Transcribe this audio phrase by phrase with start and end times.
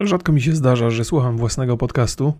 [0.00, 2.34] Rzadko mi się zdarza, że słucham własnego podcastu.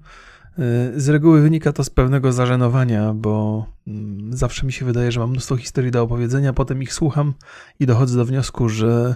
[0.58, 5.20] Y, z reguły wynika to z pewnego zażenowania, bo mm, zawsze mi się wydaje, że
[5.20, 7.34] mam mnóstwo historii do opowiedzenia, potem ich słucham
[7.80, 9.14] i dochodzę do wniosku, że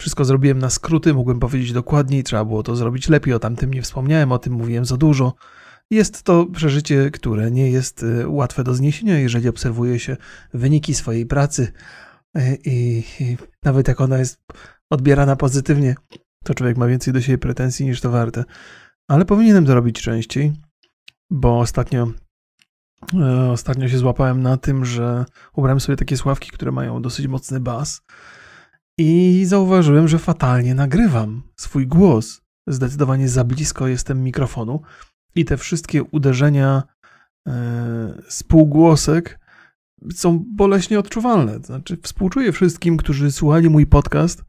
[0.00, 3.82] wszystko zrobiłem na skróty, mógłbym powiedzieć dokładniej, trzeba było to zrobić lepiej, o tamtym nie
[3.82, 5.34] wspomniałem, o tym mówiłem za dużo.
[5.90, 10.16] Jest to przeżycie, które nie jest y, łatwe do zniesienia, jeżeli obserwuje się
[10.54, 11.72] wyniki swojej pracy
[12.38, 14.40] y, i, i nawet jak ona jest
[14.90, 15.94] odbierana pozytywnie,
[16.46, 18.44] to człowiek ma więcej do siebie pretensji niż to warte.
[19.08, 20.52] Ale powinienem to robić częściej,
[21.30, 22.12] bo ostatnio,
[23.14, 27.60] e, ostatnio się złapałem na tym, że ubrałem sobie takie sławki, które mają dosyć mocny
[27.60, 28.00] bas
[28.98, 32.40] i zauważyłem, że fatalnie nagrywam swój głos.
[32.66, 34.82] Zdecydowanie za blisko jestem mikrofonu
[35.34, 36.82] i te wszystkie uderzenia
[37.48, 39.40] e, spółgłosek
[40.14, 41.58] są boleśnie odczuwalne.
[41.58, 44.44] Znaczy, współczuję wszystkim, którzy słuchali mój podcast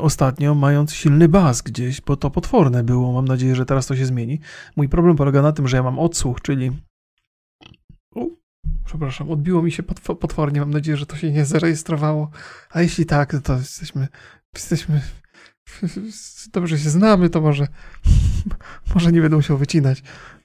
[0.00, 3.12] ostatnio, mając silny bas gdzieś, bo to potworne było.
[3.12, 4.40] Mam nadzieję, że teraz to się zmieni.
[4.76, 6.70] Mój problem polega na tym, że ja mam odsłuch, czyli.
[8.14, 8.30] U,
[8.84, 9.82] przepraszam, odbiło mi się
[10.20, 10.60] potwornie.
[10.60, 12.30] Mam nadzieję, że to się nie zarejestrowało.
[12.70, 14.08] A jeśli tak, to jesteśmy.
[14.54, 15.00] Jesteśmy.
[16.52, 17.68] Dobrze się znamy, to może.
[18.94, 20.02] Może nie będę musiał wycinać,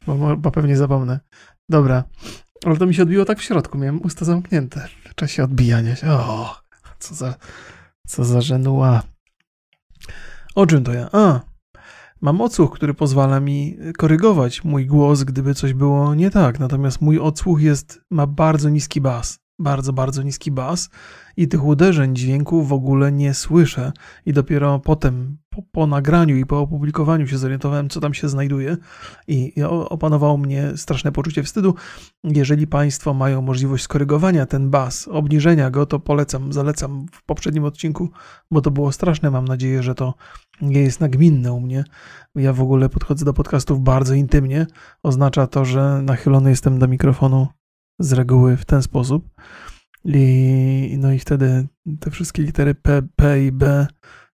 [0.07, 1.19] bo, bo pewnie zapomnę.
[1.69, 2.03] Dobra.
[2.65, 3.77] Ale to mi się odbiło tak w środku.
[3.77, 6.07] Miałem usta zamknięte w czasie odbijania się.
[6.07, 6.61] O,
[6.99, 7.35] co za.
[8.07, 9.12] Co za żenuła.
[10.55, 11.09] O czym to ja?
[11.11, 11.39] A,
[12.21, 16.59] mam odsłuch, który pozwala mi korygować mój głos, gdyby coś było nie tak.
[16.59, 19.39] Natomiast mój odsłuch jest, ma bardzo niski bas.
[19.59, 20.89] Bardzo, bardzo niski bas
[21.37, 23.91] i tych uderzeń dźwięku w ogóle nie słyszę.
[24.25, 28.77] I dopiero potem, po, po, nagraniu i po opublikowaniu się zorientowałem, co tam się znajduje,
[29.27, 29.53] i,
[29.89, 31.75] opanowało mnie straszne poczucie wstydu.
[32.23, 38.09] Jeżeli Państwo mają możliwość skorygowania ten bas, obniżenia go, to polecam, zalecam w poprzednim odcinku,
[38.51, 39.31] bo to było straszne.
[39.31, 40.13] Mam nadzieję, że to
[40.61, 41.83] nie jest nagminne u mnie.
[42.35, 44.67] Ja w ogóle podchodzę do podcastów bardzo intymnie.
[45.03, 47.47] Oznacza to, że nachylony jestem do mikrofonu
[47.99, 49.29] z reguły w ten sposób.
[50.05, 51.67] I, no i wtedy
[51.99, 53.87] te wszystkie litery P, P i B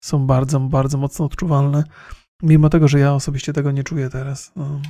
[0.06, 1.84] są bardzo, bardzo mocno odczuwalne.
[2.44, 4.52] Mimo tego, że ja osobiście tego nie czuję teraz.
[4.56, 4.82] No,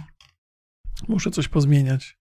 [1.08, 2.20] muszę coś pozmieniać.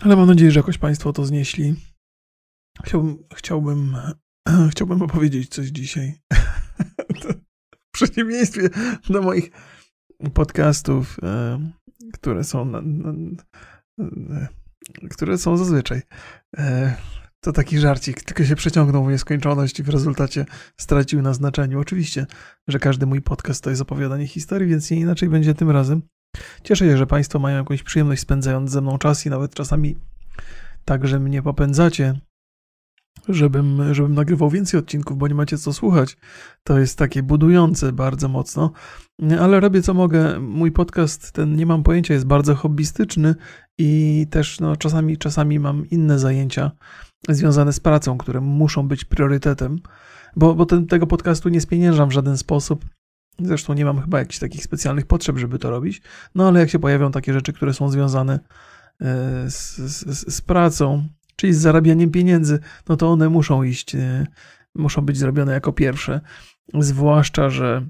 [0.00, 1.74] Ale mam nadzieję, że jakoś Państwo to znieśli.
[2.84, 3.96] Chciałbym, chciałbym,
[4.72, 6.20] chciałbym opowiedzieć coś dzisiaj.
[7.88, 8.68] w przeciwieństwie
[9.10, 9.50] do moich
[10.34, 11.60] podcastów, e,
[12.12, 13.12] które są na, na,
[15.10, 16.02] które są zazwyczaj.
[17.46, 20.46] To taki żarcik, tylko się przeciągnął w nieskończoność i w rezultacie
[20.76, 21.80] stracił na znaczeniu.
[21.80, 22.26] Oczywiście,
[22.68, 26.02] że każdy mój podcast to jest opowiadanie historii, więc nie inaczej będzie tym razem.
[26.62, 29.96] Cieszę się, że Państwo mają jakąś przyjemność spędzając ze mną czas i nawet czasami
[30.84, 32.20] także mnie popędzacie
[33.28, 36.16] żebym, żebym nagrywał więcej odcinków, bo nie macie co słuchać.
[36.64, 38.72] To jest takie budujące bardzo mocno,
[39.40, 40.40] ale robię co mogę.
[40.40, 43.34] Mój podcast, ten nie mam pojęcia, jest bardzo hobbystyczny
[43.78, 46.70] i też no, czasami, czasami mam inne zajęcia
[47.28, 49.78] związane z pracą, które muszą być priorytetem,
[50.36, 52.84] bo, bo ten, tego podcastu nie spieniężam w żaden sposób.
[53.38, 56.02] Zresztą nie mam chyba jakichś takich specjalnych potrzeb, żeby to robić.
[56.34, 58.40] No ale jak się pojawią takie rzeczy, które są związane
[59.00, 64.26] e, z, z, z pracą, czyli z zarabianiem pieniędzy, no to one muszą iść, e,
[64.74, 66.20] muszą być zrobione jako pierwsze.
[66.74, 67.86] Zwłaszcza, że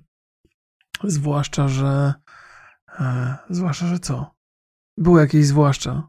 [1.05, 2.15] zwłaszcza, że
[2.99, 4.35] e, zwłaszcza, że co?
[4.99, 6.09] Było jakieś zwłaszcza.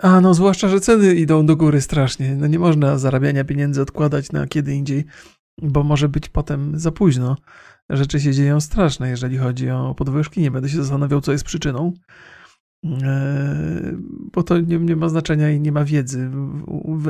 [0.00, 2.36] A, no zwłaszcza, że ceny idą do góry strasznie.
[2.36, 5.04] No nie można zarabiania pieniędzy odkładać na kiedy indziej,
[5.62, 7.36] bo może być potem za późno.
[7.90, 10.40] Rzeczy się dzieją straszne, jeżeli chodzi o podwyżki.
[10.40, 11.92] Nie będę się zastanawiał, co jest przyczyną.
[13.02, 13.96] E,
[14.32, 16.30] bo to nie, nie, ma znaczenia i nie ma wiedzy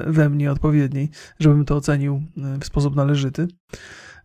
[0.07, 3.49] we mnie odpowiedniej, żebym to ocenił e, w sposób należyty.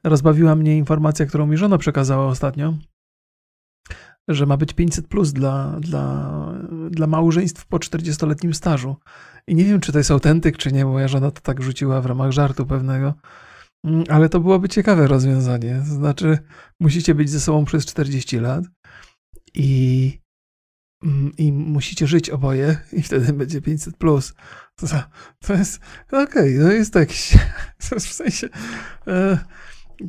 [0.04, 2.74] Rozbawiła mnie informacja, którą mi żona przekazała ostatnio,
[4.30, 6.32] że ma być 500 plus dla, dla,
[6.90, 8.96] dla małżeństw po 40-letnim stażu.
[9.48, 12.02] I nie wiem, czy to jest autentyk, czy nie, bo moja żona to tak rzuciła
[12.02, 13.14] w ramach żartu pewnego.
[13.86, 15.82] Mm, ale to byłoby ciekawe rozwiązanie.
[15.82, 16.38] Znaczy,
[16.80, 18.66] musicie być ze sobą przez 40 lat
[19.56, 20.20] i
[21.04, 24.34] Mm, i musicie żyć oboje i wtedy będzie 500 plus.
[24.76, 24.88] To,
[25.40, 27.38] to jest okej, okay, to jest jakiś
[27.80, 28.50] w sensie
[29.08, 29.38] e,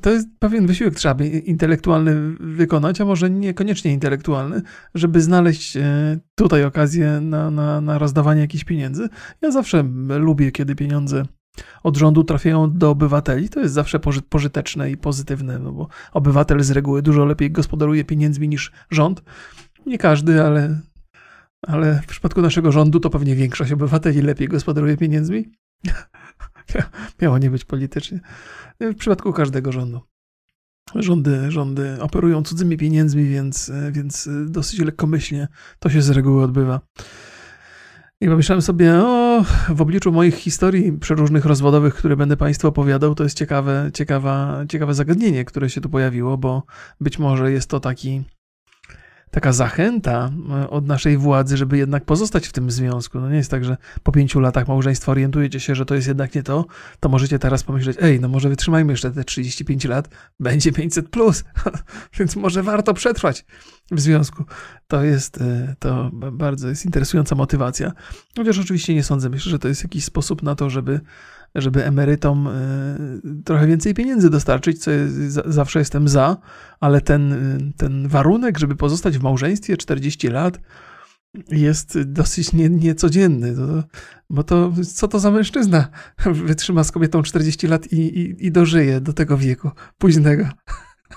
[0.03, 4.63] to jest pewien wysiłek trzeba intelektualny wykonać, a może niekoniecznie intelektualny,
[4.95, 9.09] żeby znaleźć e, tutaj okazję na, na, na rozdawanie jakichś pieniędzy.
[9.43, 9.85] Ja zawsze
[10.19, 11.25] lubię, kiedy pieniądze
[11.83, 13.49] od rządu trafiają do obywateli.
[13.49, 18.49] To jest zawsze pożyteczne i pozytywne, no bo obywatel z reguły dużo lepiej gospodaruje pieniędzmi
[18.49, 19.23] niż rząd.
[19.87, 20.81] Nie każdy, ale,
[21.67, 25.53] ale w przypadku naszego rządu to pewnie większość obywateli lepiej gospodaruje pieniędzmi.
[27.23, 28.21] Miało nie być politycznie.
[28.81, 30.01] W przypadku każdego rządu.
[30.95, 36.81] Rządy, rządy operują cudzymi pieniędzmi, więc, więc dosyć lekkomyślnie to się z reguły odbywa.
[38.21, 43.23] I pomyślałem sobie, o, w obliczu moich historii przeróżnych rozwodowych, które będę Państwu opowiadał, to
[43.23, 46.63] jest ciekawe, ciekawa, ciekawe zagadnienie, które się tu pojawiło, bo
[47.01, 48.23] być może jest to taki
[49.31, 50.31] taka zachęta
[50.63, 53.21] e, od naszej władzy, żeby jednak pozostać w tym związku.
[53.21, 56.35] No nie jest tak, że po pięciu latach małżeństwa orientujecie się, że to jest jednak
[56.35, 56.67] nie to,
[57.01, 60.09] to możecie teraz pomyśleć, ej, no może wytrzymajmy jeszcze te 35 lat,
[60.41, 61.45] będzie 500 plus,
[62.19, 63.45] więc może warto przetrwać
[63.91, 64.45] w związku.
[64.89, 67.93] To jest, e, to bardzo jest interesująca motywacja.
[68.37, 71.01] Chociaż oczywiście nie sądzę, myślę, że to jest jakiś sposób na to, żeby
[71.55, 72.53] żeby emerytom e,
[73.45, 76.37] trochę więcej pieniędzy dostarczyć, co jest, zawsze jestem za,
[76.81, 77.35] ale ten,
[77.77, 80.61] ten warunek, żeby pozostać w małżeństwie 40 lat,
[81.51, 83.57] jest dosyć nie, niecodzienny.
[83.57, 83.85] To,
[84.31, 85.89] bo to co to za mężczyzna
[86.47, 90.49] wytrzyma z kobietą 40 lat i, i, i dożyje do tego wieku późnego.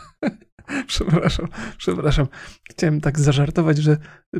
[0.88, 1.48] przepraszam,
[1.78, 2.28] przepraszam.
[2.70, 3.98] Chciałem tak zażartować, że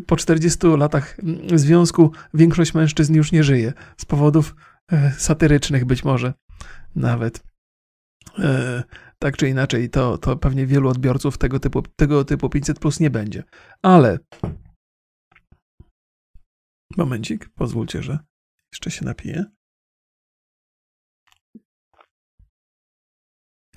[0.08, 1.18] po 40 latach
[1.56, 4.73] związku większość mężczyzn już nie żyje z powodów E,
[5.18, 6.34] satyrycznych być może
[6.96, 7.44] nawet.
[8.40, 8.84] E,
[9.20, 13.10] tak czy inaczej, to, to pewnie wielu odbiorców tego typu, tego typu 500 plus nie
[13.10, 13.44] będzie.
[13.82, 14.20] Ale.
[16.98, 18.20] Momencik, pozwólcie, że
[18.72, 19.46] jeszcze się napiję.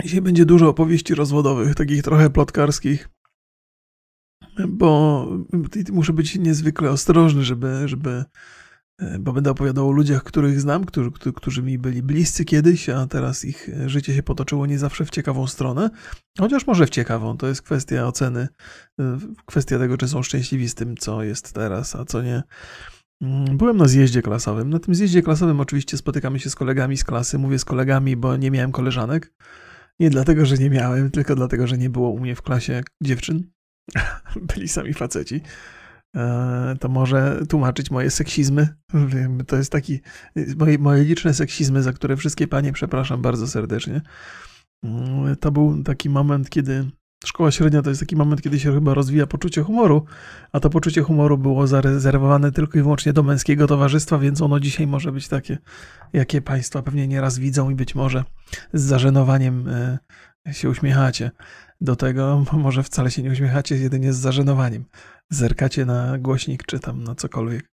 [0.03, 3.09] Dzisiaj będzie dużo opowieści rozwodowych, takich trochę plotkarskich,
[4.69, 5.27] bo
[5.93, 8.25] muszę być niezwykle ostrożny, żeby, żeby E,
[9.21, 13.45] bo będę opowiadał o ludziach, których znam, którzy, którzy mi byli bliscy kiedyś, a teraz
[13.45, 15.91] ich życie się potoczyło nie zawsze w ciekawą stronę,
[16.39, 17.37] chociaż może w ciekawą.
[17.37, 18.49] To jest kwestia oceny,
[19.01, 22.43] e, kwestia tego, czy są szczęśliwi z tym, co jest teraz, a co nie.
[23.23, 24.71] Mm, byłem na zjeździe klasowym.
[24.71, 27.39] Na tym zjeździe klasowym oczywiście spotykamy się z kolegami z klasy.
[27.39, 29.33] Mówię z kolegami, bo nie miałem koleżanek.
[30.01, 33.51] Nie dlatego, że nie miałem, tylko dlatego, że nie było u mnie w klasie dziewczyn.
[34.55, 35.41] Byli sami faceci.
[36.17, 38.69] E, to może tłumaczyć moje seksizmy.
[39.47, 40.01] To jest taki,
[40.57, 44.01] moje, moje liczne seksizmy, za które wszystkie panie przepraszam bardzo serdecznie.
[44.85, 46.91] Mm, to był taki moment, kiedy
[47.25, 50.05] szkoła średnia to jest taki moment, kiedy się chyba rozwija poczucie humoru,
[50.53, 54.87] a to poczucie humoru było zarezerwowane tylko i wyłącznie do męskiego towarzystwa, więc ono dzisiaj
[54.87, 55.59] może być takie,
[56.13, 58.25] jakie państwa pewnie nieraz widzą i być może
[58.73, 59.99] z zażenowaniem e,
[60.55, 61.31] się uśmiechacie
[61.81, 64.85] do tego, może wcale się nie uśmiechacie, jedynie z zażenowaniem
[65.31, 67.69] zerkacie na głośnik czy tam na cokolwiek.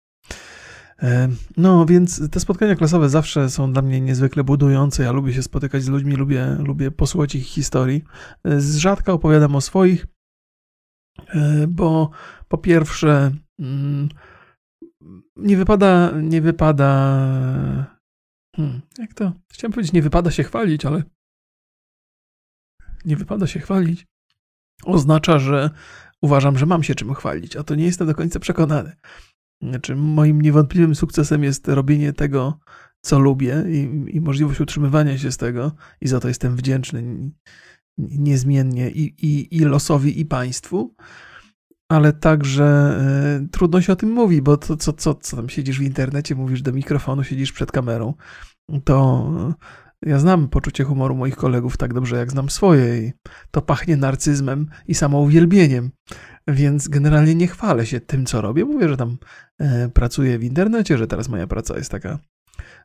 [1.04, 5.04] E, no, więc te spotkania klasowe zawsze są dla mnie niezwykle budujące.
[5.04, 8.04] Ja lubię się spotykać z ludźmi, lubię, lubię posłuchać ich historii.
[8.44, 10.08] E, z rzadka opowiadam o swoich,
[11.28, 12.10] e, bo
[12.48, 14.10] po pierwsze, mm,
[15.36, 16.92] nie wypada, nie wypada.
[18.56, 19.34] Hmm, jak to?
[19.54, 21.04] Chciałem powiedzieć, nie wypada się chwalić, ale
[23.06, 24.08] nie wypada się chwalić.
[24.86, 25.70] Oznacza, że
[26.22, 28.96] uważam, że mam się czym chwalić, a to nie jestem do końca przekonany.
[29.62, 32.60] Znaczy, moim niewątpliwym sukcesem jest robienie tego,
[33.02, 35.72] co lubię i, i możliwość utrzymywania się z tego,
[36.02, 37.32] i za to jestem wdzięczny
[37.98, 40.96] niezmiennie i, i, i losowi, i państwu,
[41.90, 43.00] ale także
[43.44, 46.36] y, trudno się o tym mówi, bo to, co, co, co tam siedzisz w internecie,
[46.36, 48.14] mówisz do mikrofonu, siedzisz przed kamerą,
[48.84, 49.28] to
[50.06, 53.14] ja znam poczucie humoru moich kolegów tak dobrze, jak znam swoje i
[53.52, 55.92] to pachnie narcyzmem i samouwielbieniem.
[56.48, 58.66] Więc generalnie nie chwalę się tym, co robię.
[58.66, 59.18] Mówię, że tam
[59.60, 62.20] e, pracuję w internecie, że teraz moja praca jest taka,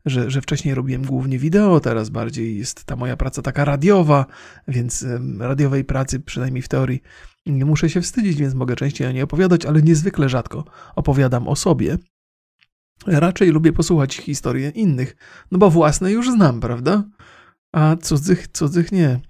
[0.07, 4.27] że, że wcześniej robiłem głównie wideo, teraz bardziej jest ta moja praca taka radiowa,
[4.69, 7.03] więc e, radiowej pracy, przynajmniej w teorii,
[7.47, 10.65] nie muszę się wstydzić, więc mogę częściej o niej opowiadać, ale niezwykle rzadko
[10.97, 11.99] opowiadam o sobie.
[13.07, 15.17] Raczej lubię posłuchać historii innych,
[15.51, 17.05] no bo własne już znam, prawda?
[17.73, 19.21] A cudzych, cudzych nie.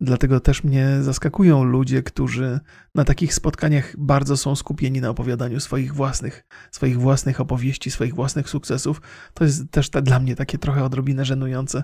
[0.00, 2.60] Dlatego też mnie zaskakują ludzie, którzy
[2.94, 8.48] na takich spotkaniach bardzo są skupieni na opowiadaniu swoich własnych, swoich własnych opowieści, swoich własnych
[8.48, 9.00] sukcesów.
[9.34, 11.82] To jest też ta, dla mnie takie trochę odrobinę żenujące.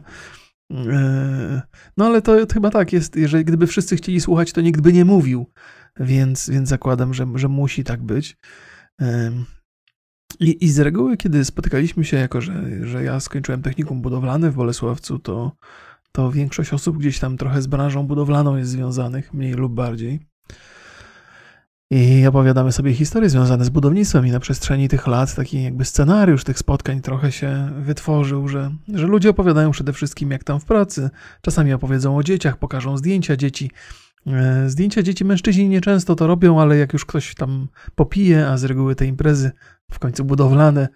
[0.70, 1.60] Eee,
[1.96, 5.04] no ale to chyba tak jest, jeżeli gdyby wszyscy chcieli słuchać, to nikt by nie
[5.04, 5.50] mówił,
[6.00, 8.36] więc, więc zakładam, że, że musi tak być.
[10.40, 14.54] I, I z reguły, kiedy spotykaliśmy się, jako że, że ja skończyłem technikum budowlane w
[14.54, 15.52] Bolesławcu, to,
[16.12, 20.20] to większość osób gdzieś tam trochę z branżą budowlaną jest związanych, mniej lub bardziej.
[21.90, 26.44] I opowiadamy sobie historie związane z budownictwem i na przestrzeni tych lat taki jakby scenariusz
[26.44, 31.10] tych spotkań trochę się wytworzył, że, że ludzie opowiadają przede wszystkim jak tam w pracy.
[31.42, 33.70] Czasami opowiedzą o dzieciach, pokażą zdjęcia dzieci,
[34.26, 38.64] E, zdjęcia dzieci mężczyźni nieczęsto to robią, ale jak już ktoś tam popije, a z
[38.64, 39.52] reguły te imprezy
[39.90, 40.88] w końcu budowlane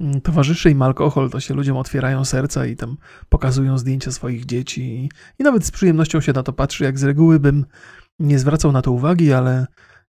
[0.00, 2.96] mm, towarzyszy im alkohol, to się ludziom otwierają serca i tam
[3.28, 7.40] pokazują zdjęcia swoich dzieci i, nawet z przyjemnością się na to patrzy, jak z reguły
[7.40, 7.66] bym
[8.18, 9.66] nie zwracał na to uwagi, ale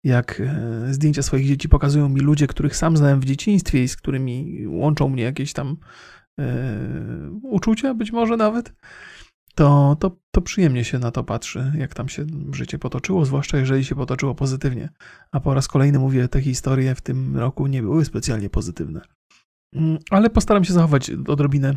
[0.04, 3.96] jak e, zdjęcia swoich dzieci pokazują mi ludzie, których sam znałem w dzieciństwie i z
[3.96, 5.76] którymi łączą mnie jakieś tam
[6.40, 6.46] e,
[7.42, 8.72] uczucia, być może nawet,
[9.58, 13.84] to, to, to przyjemnie się na to patrzy, jak tam się życie potoczyło, zwłaszcza jeżeli
[13.84, 14.88] się potoczyło pozytywnie.
[15.32, 19.00] A po raz kolejny mówię, te historie w tym roku nie były specjalnie pozytywne.
[19.74, 21.76] Mm, ale postaram się zachować odrobinę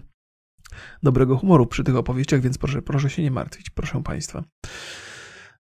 [1.03, 4.43] dobrego humoru przy tych opowieściach, więc proszę, proszę się nie martwić, proszę Państwa.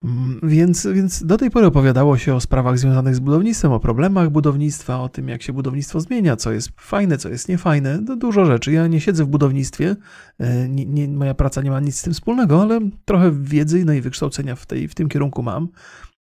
[0.05, 4.31] Mm, więc, więc do tej pory opowiadało się o sprawach związanych z budownictwem, o problemach
[4.31, 8.01] budownictwa, o tym, jak się budownictwo zmienia, co jest fajne, co jest niefajne.
[8.01, 8.73] No, dużo rzeczy.
[8.73, 9.97] Ja nie siedzę w budownictwie,
[10.39, 13.93] e, nie, nie, moja praca nie ma nic z tym wspólnego, ale trochę wiedzy no
[13.93, 15.69] i wykształcenia w, tej, w tym kierunku mam.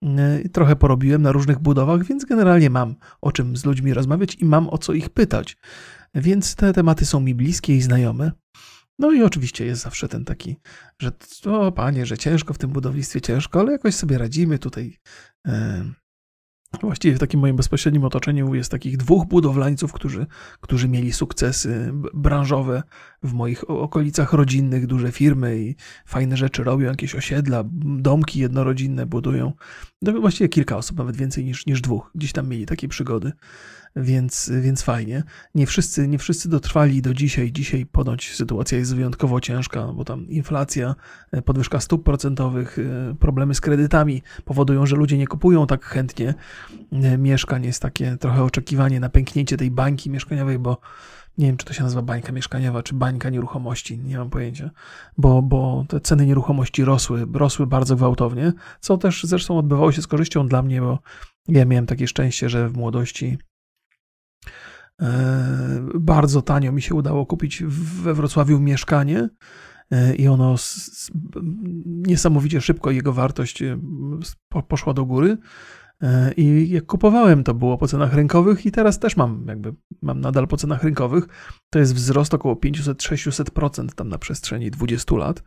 [0.04, 4.46] E, trochę porobiłem na różnych budowach, więc generalnie mam o czym z ludźmi rozmawiać i
[4.46, 5.58] mam o co ich pytać.
[6.16, 8.32] Więc te tematy są mi bliskie i znajome.
[9.00, 10.56] No i oczywiście jest zawsze ten taki,
[11.00, 11.12] że
[11.52, 14.98] o panie, że ciężko w tym budownictwie, ciężko, ale jakoś sobie radzimy tutaj.
[15.48, 15.86] E,
[16.82, 20.28] właściwie w takim moim bezpośrednim otoczeniu jest takich dwóch budowlańców, którzy,
[20.62, 22.84] którzy mieli sukcesy branżowe
[23.24, 29.54] w moich okolicach rodzinnych, duże firmy i fajne rzeczy robią, jakieś osiedla, domki jednorodzinne budują.
[30.02, 33.32] No, właściwie kilka osób, nawet więcej niż, niż dwóch, gdzieś tam mieli takie przygody
[33.96, 35.24] więc, więc fajnie.
[35.56, 37.52] Nie wszyscy, nie wszyscy dotrwali do dzisiaj.
[37.52, 40.96] Dzisiaj ponoć sytuacja jest wyjątkowo ciężka, bo tam inflacja,
[41.32, 46.34] e, podwyżka stóp procentowych, e, problemy z kredytami powodują, że ludzie nie kupują tak chętnie
[46.92, 47.66] e, mieszkań.
[47.66, 50.78] Jest takie trochę oczekiwanie na pęknięcie tej bańki mieszkaniowej, bo
[51.40, 54.70] nie wiem, czy to się nazywa bańka mieszkaniowa, czy bańka nieruchomości, nie mam pojęcia,
[55.18, 60.08] bo, bo te ceny nieruchomości rosły, rosły bardzo gwałtownie, co też zresztą odbywało się z
[60.08, 61.00] korzyścią dla mnie, bo
[61.48, 63.38] ja miałem takie szczęście, że w młodości
[65.02, 67.64] E, bardzo tanio mi się udało kupić
[68.04, 69.30] we Wrocławiu mieszkanie
[69.92, 70.56] e, i ono
[71.86, 73.80] niesamowicie szybko, jego wartość e,
[74.68, 75.38] poszła do góry.
[76.38, 80.48] I jak kupowałem, to było po cenach rynkowych, i teraz też mam, jakby mam nadal
[80.48, 81.28] po cenach rynkowych.
[81.70, 85.44] To jest wzrost około 500-600% tam na przestrzeni 20 lat,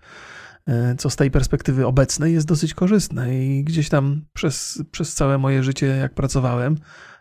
[0.98, 3.44] co z tej perspektywy obecnej jest dosyć korzystne.
[3.44, 6.76] I gdzieś tam przez, przez całe moje życie, jak pracowałem,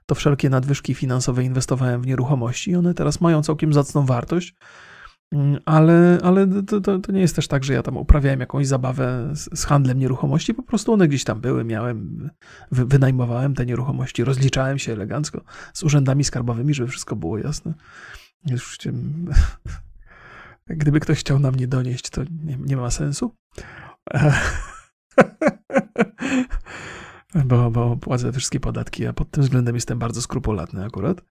[0.06, 4.56] to wszelkie nadwyżki finansowe inwestowałem w nieruchomości i one teraz mają całkiem zacną wartość.
[5.32, 8.68] Mm, ale, ale to, to, to, nie jest też tak, że ja tam uprawiałem jakąś
[8.68, 12.30] zabawę z, z, handlem nieruchomości, po prostu one gdzieś tam były, miałem,
[12.72, 15.42] wy, wynajmowałem te nieruchomości, rozliczałem się elegancko
[15.74, 17.74] z urzędami skarbowymi, żeby wszystko było jasne.
[18.46, 18.78] Już,
[20.68, 23.36] gdyby ktoś chciał na mnie donieść, to nie, nie ma sensu.
[27.46, 31.22] bo, bo płacę wszystkie podatki, a pod tym względem jestem bardzo skrupulatny akurat.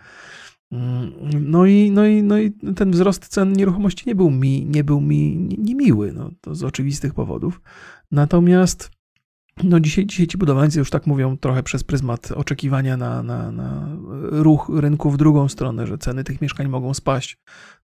[0.73, 1.13] Mm,
[1.51, 5.01] no i, no, i, no i ten wzrost cen nieruchomości nie był mi, nie był
[5.01, 7.61] mi niemiły, no, to z oczywistych powodów.
[8.11, 8.91] Natomiast
[9.65, 13.89] no dzisiaj, dzisiaj ci budowlańcy już tak mówią trochę przez pryzmat oczekiwania na, na, na
[14.23, 17.39] ruch rynku w drugą stronę, że ceny tych mieszkań mogą spaść,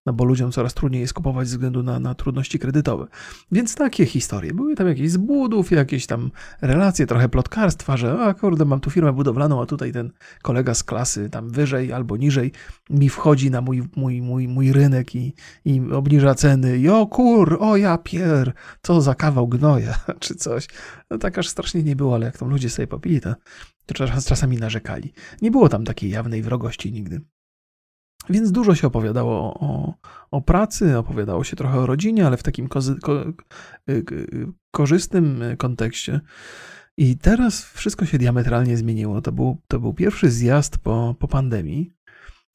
[0.05, 3.07] no bo ludziom coraz trudniej jest kupować ze względu na, na trudności kredytowe.
[3.51, 4.53] Więc takie historie.
[4.53, 6.31] Były tam jakieś zbudów, jakieś tam
[6.61, 10.83] relacje, trochę plotkarstwa, że a kurde, mam tu firmę budowlaną, a tutaj ten kolega z
[10.83, 12.51] klasy tam wyżej albo niżej
[12.89, 15.33] mi wchodzi na mój, mój, mój, mój rynek i,
[15.65, 16.77] i obniża ceny.
[16.77, 20.67] I o kur, o ja pier, co za kawał gnoja, czy coś.
[21.09, 23.35] No tak aż strasznie nie było, ale jak tam ludzie sobie popili, to,
[23.85, 23.93] to
[24.25, 25.13] czasami narzekali.
[25.41, 27.21] Nie było tam takiej jawnej wrogości nigdy.
[28.29, 29.93] Więc dużo się opowiadało o,
[30.31, 33.25] o, pracy, opowiadało się trochę o rodzinie, ale w takim kozy, ko,
[33.89, 34.05] y,
[34.71, 36.21] korzystnym kontekście.
[36.97, 39.21] I teraz wszystko się diametralnie zmieniło.
[39.21, 41.93] To był, to był pierwszy zjazd po, po pandemii.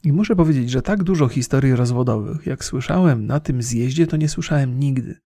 [0.04, 4.28] I muszę powiedzieć, że tak dużo historii rozwodowych, jak słyszałem na tym zjeździe, to nie
[4.28, 5.20] słyszałem nigdy.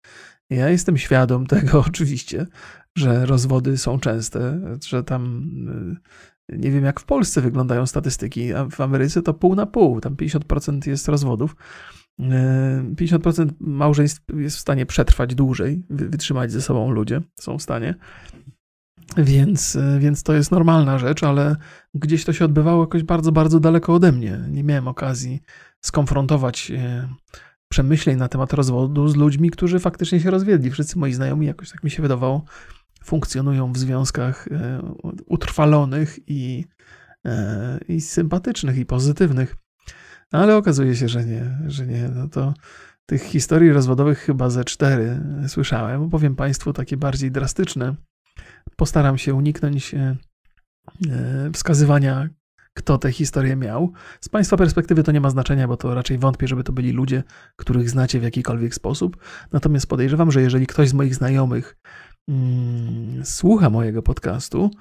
[0.49, 2.47] Ja jestem świadom tego oczywiście,
[2.97, 5.43] że rozwody są częste, że tam
[6.51, 10.01] y, nie wiem jak w Polsce wyglądają statystyki, a w Ameryce to pół na pół,
[10.01, 11.55] tam 50% jest rozwodów.
[12.19, 17.95] 50% y, małżeństw jest w stanie przetrwać dłużej, wytrzymać ze sobą ludzie są w stanie.
[19.17, 21.55] Więc, y, więc to jest normalna rzecz, ale
[21.93, 24.39] gdzieś to się odbywało jakoś bardzo, bardzo daleko ode mnie.
[24.49, 25.41] Nie miałem okazji
[25.81, 26.71] skonfrontować
[27.73, 30.71] przemyśleń na temat rozwodu z ludźmi, którzy faktycznie się rozwiedli.
[30.71, 32.45] Wszyscy moi znajomi, jakoś tak mi się wydawało,
[33.03, 34.81] funkcjonują w związkach e,
[35.25, 36.65] utrwalonych i,
[37.25, 39.55] e, i sympatycznych i pozytywnych.
[40.31, 42.09] Ale okazuje się, że nie, że nie.
[42.09, 42.53] No to
[43.05, 46.09] tych historii rozwodowych chyba ze cztery słyszałem.
[46.09, 47.95] Powiem Państwu takie bardziej drastyczne.
[48.75, 50.15] Postaram się uniknąć e,
[51.53, 52.29] wskazywania
[52.73, 53.91] kto tę historię miał.
[54.21, 57.23] Z Państwa perspektywy to nie ma znaczenia, bo to raczej wątpię, żeby to byli ludzie,
[57.55, 59.17] których znacie w jakikolwiek sposób.
[59.51, 61.77] Natomiast podejrzewam, że jeżeli ktoś z moich znajomych
[62.27, 64.71] mm, słucha mojego podcastu,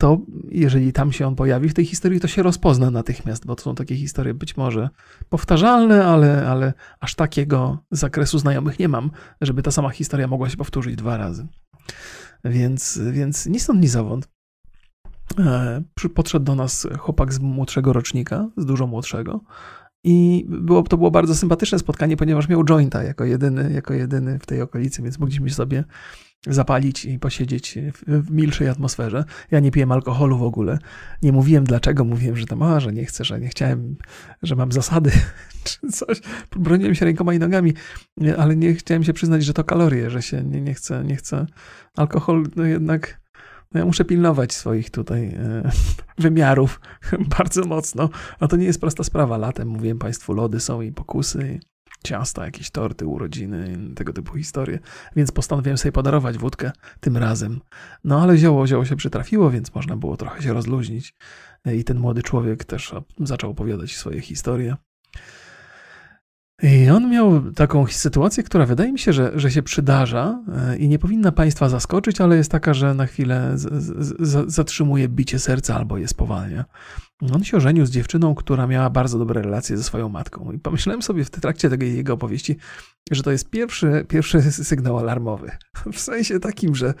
[0.00, 0.18] to
[0.50, 3.74] jeżeli tam się on pojawi w tej historii, to się rozpozna natychmiast, bo to są
[3.74, 4.88] takie historie być może
[5.28, 10.56] powtarzalne, ale, ale aż takiego zakresu znajomych nie mam, żeby ta sama historia mogła się
[10.56, 11.46] powtórzyć dwa razy.
[12.44, 14.28] Więc, więc ni stąd, ni zowąd.
[15.38, 15.82] E,
[16.14, 19.40] podszedł do nas chłopak z młodszego rocznika, z dużo młodszego.
[20.04, 24.46] I było, to było bardzo sympatyczne spotkanie, ponieważ miał jointa jako jedyny, jako jedyny w
[24.46, 25.84] tej okolicy, więc mogliśmy sobie
[26.46, 29.24] zapalić i posiedzieć w milszej atmosferze.
[29.50, 30.78] Ja nie piłem alkoholu w ogóle.
[31.22, 33.96] Nie mówiłem dlaczego, mówiłem, że tam, a, że nie chcę, że nie chciałem,
[34.42, 35.10] że mam zasady
[35.64, 36.20] czy coś.
[36.56, 37.74] Broniłem się rękoma i nogami,
[38.38, 41.46] ale nie chciałem się przyznać, że to kalorie, że się nie, nie chcę, nie chcę.
[41.96, 43.20] Alkohol no jednak
[43.74, 45.70] no ja muszę pilnować swoich tutaj e,
[46.18, 46.80] wymiarów
[47.38, 49.38] bardzo mocno, a to nie jest prosta sprawa.
[49.38, 51.60] Latem, mówiłem Państwu, lody są i pokusy,
[52.04, 54.78] ciasta, jakieś torty, urodziny, tego typu historie,
[55.16, 57.60] więc postanowiłem sobie podarować wódkę tym razem.
[58.04, 61.14] No ale zioło, zioło się przytrafiło, więc można było trochę się rozluźnić
[61.74, 64.76] i ten młody człowiek też zaczął opowiadać swoje historie.
[66.62, 70.88] I on miał taką sytuację, która wydaje mi się, że, że się przydarza e, i
[70.88, 73.68] nie powinna Państwa zaskoczyć, ale jest taka, że na chwilę z,
[74.20, 76.64] z, zatrzymuje bicie serca albo je spowalnia.
[77.34, 80.52] On się ożenił z dziewczyną, która miała bardzo dobre relacje ze swoją matką.
[80.52, 82.56] I pomyślałem sobie w trakcie tej jego opowieści,
[83.10, 85.50] że to jest pierwszy, pierwszy sygnał alarmowy.
[85.92, 86.94] W sensie takim, że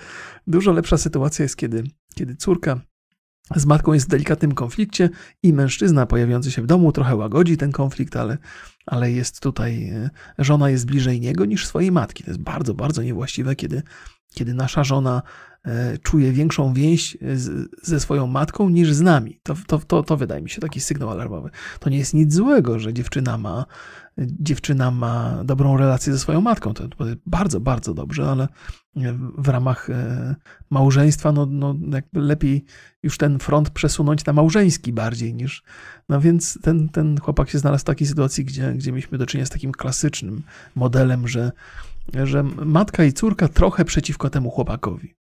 [0.46, 2.80] dużo lepsza sytuacja jest, kiedy, kiedy córka
[3.56, 5.10] z matką jest w delikatnym konflikcie
[5.42, 8.38] i mężczyzna pojawiający się w domu trochę łagodzi ten konflikt, ale,
[8.86, 12.24] ale jest tutaj, e, żona jest bliżej niego niż swojej matki.
[12.24, 13.82] To jest bardzo, bardzo niewłaściwe, kiedy,
[14.34, 15.22] kiedy nasza żona
[15.64, 19.40] e, czuje większą więź z, ze swoją matką niż z nami.
[19.42, 21.50] To, to, to, to wydaje mi się taki sygnał alarmowy.
[21.80, 23.66] To nie jest nic złego, że dziewczyna ma
[24.18, 26.74] dziewczyna ma dobrą relację ze swoją matką.
[26.74, 28.48] To, to bardzo, bardzo dobrze, ale
[29.38, 30.34] w ramach e,
[30.70, 32.64] małżeństwa, no, no jakby lepiej
[33.02, 35.62] już ten front przesunąć na małżeński bardziej niż.
[36.08, 39.46] No więc ten, ten chłopak się znalazł w takiej sytuacji, gdzie, gdzie mieliśmy do czynienia
[39.46, 40.42] z takim klasycznym
[40.74, 41.52] modelem, że,
[42.24, 45.14] że matka i córka trochę przeciwko temu chłopakowi.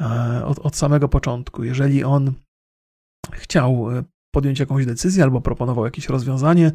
[0.00, 1.64] E, od, od samego początku.
[1.64, 2.32] Jeżeli on
[3.32, 4.02] chciał e,
[4.34, 6.72] podjąć jakąś decyzję albo proponował jakieś rozwiązanie,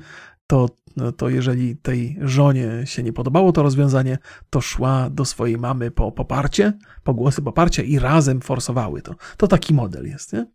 [0.48, 0.70] to,
[1.18, 4.18] to jeżeli tej żonie się nie podobało to rozwiązanie,
[4.50, 9.16] to szła do swojej mamy po poparcie, po głosy poparcia i razem forsowały to.
[9.38, 10.46] To taki model jest, nie?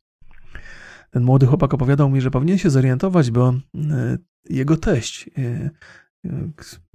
[1.10, 4.18] Ten młody chłopak opowiadał mi, że powinien się zorientować, bo e,
[4.50, 5.70] jego teść e,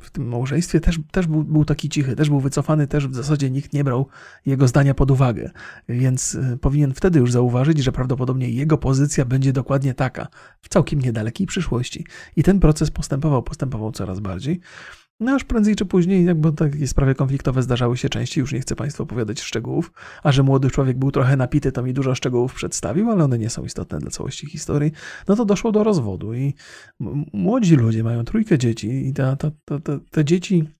[0.02, 3.50] w tym małżeństwie też, też był, był, taki cichy, też był wycofany, też w zasadzie
[3.50, 4.08] nikt nie brał
[4.46, 5.52] jego zdania pod uwagę.
[5.90, 10.28] Więc e, powinien wtedy już zauważyć, że prawdopodobnie jego pozycja będzie dokładnie taka
[10.62, 12.06] w całkiem niedalekiej przyszłości.
[12.36, 14.60] I ten proces postępował, postępował coraz bardziej.
[15.20, 18.76] No aż prędzej czy później, jakby takie sprawy konfliktowe zdarzały się częściej, już nie chcę
[18.76, 19.92] Państwu opowiadać szczegółów,
[20.24, 23.50] a że młody człowiek był trochę napity, to mi dużo szczegółów przedstawił, ale one nie
[23.50, 24.92] są istotne dla całości historii,
[25.28, 26.54] no to doszło do rozwodu i
[27.34, 30.77] młodzi ludzie mają trójkę dzieci i ta, ta, ta, te dzieci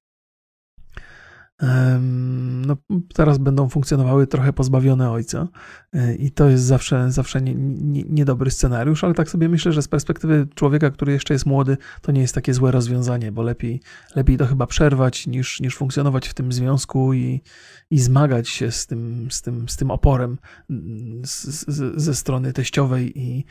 [2.68, 2.78] no,
[3.14, 5.48] teraz będą funkcjonowały trochę pozbawione ojca
[5.94, 9.82] e, i to jest zawsze, zawsze nie, nie, niedobry scenariusz, ale tak sobie myślę, że
[9.82, 13.82] z perspektywy człowieka, który jeszcze jest młody, to nie jest takie złe rozwiązanie, bo lepiej,
[14.16, 17.42] lepiej to chyba przerwać niż, niż funkcjonować w tym związku i,
[17.92, 20.38] i zmagać się z tym, z tym, z tym oporem
[21.24, 23.46] z, z, ze strony teściowej i,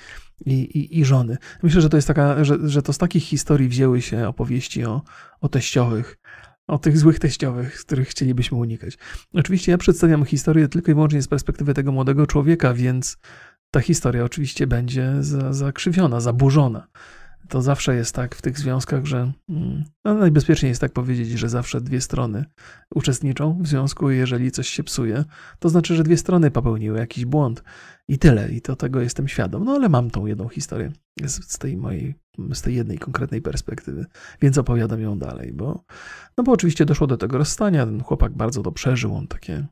[0.46, 1.36] i, i, i, żony.
[1.62, 5.02] Myślę, że to jest taka, że, że to z takich historii wzięły się opowieści o,
[5.40, 6.18] o teściowych,
[6.66, 8.98] o tych złych teściowych, z których chcielibyśmy unikać.
[9.34, 13.18] Oczywiście ja przedstawiam historię tylko i wyłącznie z perspektywy tego młodego człowieka, więc
[13.70, 15.12] ta historia oczywiście będzie
[15.50, 16.86] zakrzywiona, zaburzona.
[17.48, 21.48] To zawsze jest tak w tych związkach, że mm, no najbezpieczniej jest tak powiedzieć, że
[21.48, 22.44] zawsze dwie strony
[22.94, 25.24] uczestniczą w związku jeżeli coś się psuje,
[25.58, 27.62] to znaczy, że dwie strony popełniły jakiś błąd
[28.08, 28.52] i tyle.
[28.52, 29.64] I to tego jestem świadom.
[29.64, 30.92] No ale mam tą jedną historię
[31.24, 32.14] z, z tej mojej
[32.52, 34.06] z tej jednej konkretnej perspektywy,
[34.42, 35.84] więc opowiadam ją dalej, bo,
[36.38, 39.66] no bo oczywiście doszło do tego rozstania, ten chłopak bardzo to przeżył, on takie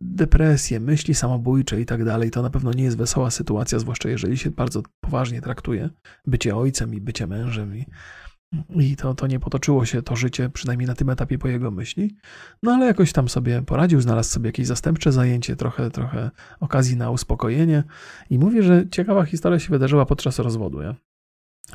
[0.00, 4.38] depresje, myśli samobójcze i tak dalej, to na pewno nie jest wesoła sytuacja, zwłaszcza jeżeli
[4.38, 5.90] się bardzo poważnie traktuje
[6.26, 7.86] bycie ojcem i bycie mężem i
[8.76, 12.16] i to, to nie potoczyło się to życie, przynajmniej na tym etapie po jego myśli.
[12.62, 16.30] No ale jakoś tam sobie poradził, znalazł sobie jakieś zastępcze zajęcie, trochę, trochę
[16.60, 17.84] okazji na uspokojenie.
[18.30, 20.82] I mówię, że ciekawa historia się wydarzyła podczas rozwodu.
[20.82, 20.94] Ja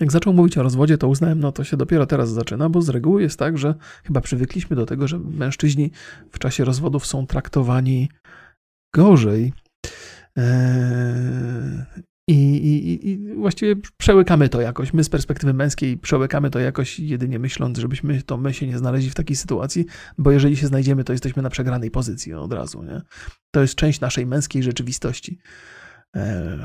[0.01, 2.89] jak zaczął mówić o rozwodzie, to uznałem, no to się dopiero teraz zaczyna, bo z
[2.89, 5.91] reguły jest tak, że chyba przywykliśmy do tego, że mężczyźni
[6.31, 8.09] w czasie rozwodów są traktowani
[8.95, 9.53] gorzej.
[10.37, 11.85] Eee,
[12.27, 14.93] I, i, I, właściwie przełykamy to jakoś.
[14.93, 19.09] My z perspektywy męskiej przełykamy to jakoś, jedynie myśląc, żebyśmy to my się nie znaleźli
[19.09, 19.85] w takiej sytuacji,
[20.17, 22.83] bo jeżeli się znajdziemy, to jesteśmy na przegranej pozycji od razu.
[22.83, 23.01] Nie?
[23.51, 25.39] To jest część naszej męskiej rzeczywistości.
[26.15, 26.57] E,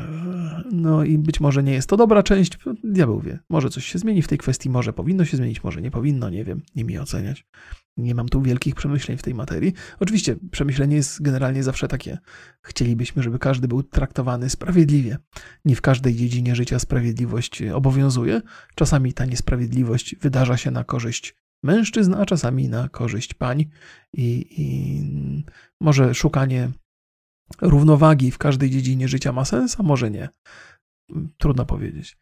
[0.72, 3.38] no i być może nie jest to dobra część, diabeł wie.
[3.48, 6.44] Może coś się zmieni w tej kwestii, może powinno się zmienić, może nie powinno, nie
[6.44, 7.46] wiem, nie mi oceniać.
[7.96, 9.72] Nie mam tu wielkich przemyśleń w tej materii.
[10.00, 12.18] Oczywiście przemyślenie jest generalnie zawsze takie.
[12.62, 15.18] Chcielibyśmy, żeby każdy był traktowany sprawiedliwie.
[15.64, 18.40] Nie w każdej dziedzinie życia sprawiedliwość obowiązuje.
[18.74, 23.64] Czasami ta niesprawiedliwość wydarza się na korzyść mężczyzn, a czasami na korzyść pań.
[24.12, 24.64] I, i
[25.80, 26.70] może szukanie
[27.60, 30.28] równowagi w każdej dziedzinie życia ma sens, a może nie.
[31.38, 32.18] Trudno powiedzieć.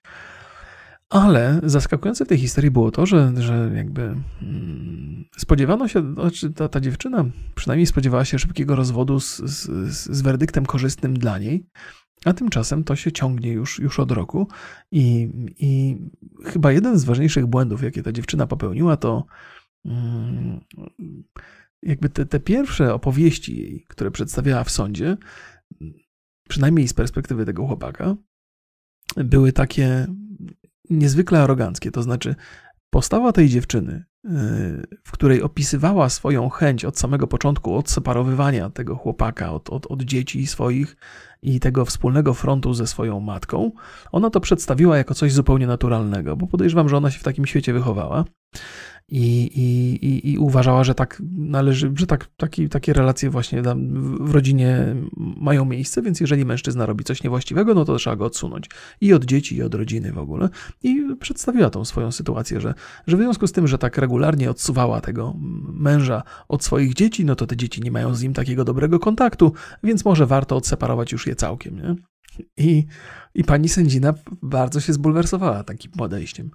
[1.13, 6.69] Ale zaskakujące w tej historii było to, że, że jakby mm, spodziewano się, znaczy ta,
[6.69, 9.67] ta dziewczyna przynajmniej spodziewała się szybkiego rozwodu z, z,
[10.17, 11.67] z werdyktem korzystnym dla niej,
[12.25, 14.49] a tymczasem to się ciągnie już, już od roku.
[14.93, 15.97] I, I
[16.45, 19.25] chyba jeden z ważniejszych błędów, jakie ta dziewczyna popełniła, to
[19.85, 20.61] mm,
[21.83, 25.17] jakby te, te pierwsze opowieści jej, które przedstawiała w sądzie,
[26.49, 28.17] przynajmniej z perspektywy tego chłopaka,
[29.17, 30.07] były takie
[30.91, 31.91] niezwykle aroganckie.
[31.91, 32.35] To znaczy,
[32.91, 34.29] postawa tej dziewczyny, y,
[35.05, 40.47] w której opisywała swoją chęć od samego początku odseparowywania tego chłopaka od, od, od dzieci
[40.47, 40.97] swoich
[41.43, 43.73] i tego wspólnego frontu ze swoją matką,
[44.13, 47.73] ona to przedstawiła jako coś zupełnie naturalnego, bo podejrzewam, że ona się w takim świecie
[47.73, 48.25] wychowała
[49.15, 49.51] i,
[50.03, 53.63] i, i, uważała, że tak należy, że tak, taki, takie relacje właśnie
[54.21, 58.71] w rodzinie mają miejsce, więc jeżeli mężczyzna robi coś niewłaściwego, no to trzeba go odsunąć.
[59.01, 60.49] I od dzieci, i od rodziny w ogóle.
[60.83, 62.75] I przedstawiła tą swoją sytuację, że,
[63.07, 65.35] że w związku z tym, że tak regularnie odsuwała tego
[65.73, 69.53] męża od swoich dzieci, no to te dzieci nie mają z nim takiego dobrego kontaktu,
[69.83, 71.77] więc może warto odseparować już je całkiem.
[71.77, 71.95] Nie?
[72.57, 72.87] I,
[73.35, 76.51] I pani sędzina bardzo się zbulwersowała takim podejściem,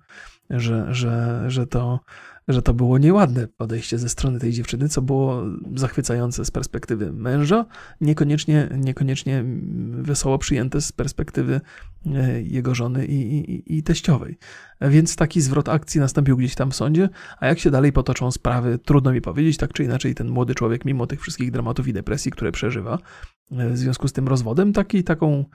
[0.50, 2.00] że, że, że to
[2.48, 5.44] że to było nieładne podejście ze strony tej dziewczyny, co było
[5.76, 7.66] zachwycające z perspektywy męża,
[8.02, 9.44] niekoniecznie, niekoniecznie
[9.90, 11.62] wesoło przyjęte z perspektywy
[12.06, 14.38] e, jego żony i, i, i teściowej.
[14.82, 18.80] Więc taki zwrot akcji nastąpił gdzieś tam w sądzie, a jak się dalej potoczą sprawy,
[18.80, 22.32] trudno mi powiedzieć, tak czy inaczej ten młody człowiek, mimo tych wszystkich dramatów i depresji,
[22.32, 23.00] które przeżywa
[23.52, 25.46] e, w związku z tym rozwodem, taki, taką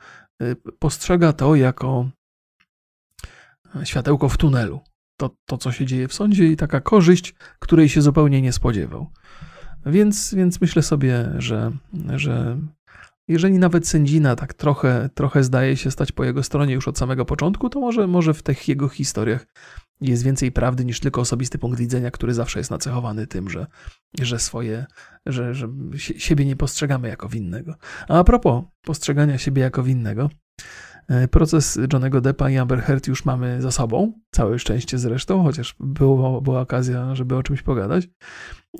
[0.42, 2.08] e, postrzega to jako
[3.84, 4.80] światełko w tunelu
[5.28, 9.10] to, to, co się dzieje w sądzie i taka korzyść, której się zupełnie nie spodziewał.
[9.86, 11.72] Więc, więc myślę sobie, że,
[12.14, 12.58] że
[13.28, 17.24] jeżeli nawet sędzina tak trochę, trochę zdaje się stać po jego stronie już od samego
[17.24, 19.46] początku, to może, może w tych jego historiach
[20.00, 23.66] jest więcej prawdy niż tylko osobisty punkt widzenia, który zawsze jest nacechowany tym, że,
[24.20, 24.86] że swoje,
[25.26, 27.74] że, że siebie nie postrzegamy jako winnego.
[28.08, 30.30] A, a propos postrzegania siebie jako winnego,
[31.30, 36.40] proces Johnego Deppa i Amber Heard już mamy za sobą, całe szczęście zresztą, chociaż było,
[36.40, 38.08] była okazja, żeby o czymś pogadać.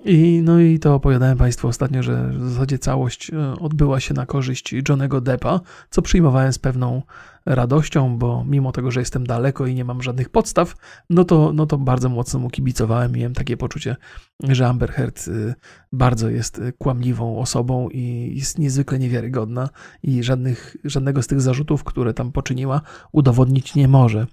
[0.04, 4.26] I, no i to opowiadałem Państwu ostatnio, że w zasadzie całość e, odbyła się na
[4.26, 7.02] korzyść Johnego Deppa, co przyjmowałem z pewną
[7.46, 10.74] radością, bo mimo tego, że jestem daleko i nie mam żadnych podstaw,
[11.10, 13.12] no to, no to bardzo mocno mu kibicowałem.
[13.12, 13.96] Miałem takie poczucie,
[14.42, 15.54] że Amber Heard y,
[15.92, 19.68] bardzo jest kłamliwą osobą i jest niezwykle niewiarygodna
[20.02, 22.80] i żadnych, żadnego z tych zarzutów, które tam poczyniła,
[23.12, 24.26] udowodnić nie może.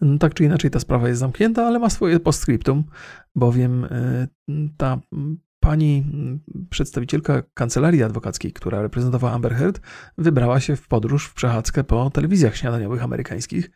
[0.00, 2.84] No, tak czy inaczej ta sprawa jest zamknięta, ale ma swoje postscriptum,
[3.34, 4.28] bowiem y,
[4.76, 5.00] ta
[5.62, 6.04] pani
[6.70, 9.80] przedstawicielka kancelarii adwokackiej, która reprezentowała Amber Heard,
[10.18, 13.70] wybrała się w podróż, w przechadzkę po telewizjach śniadaniowych amerykańskich.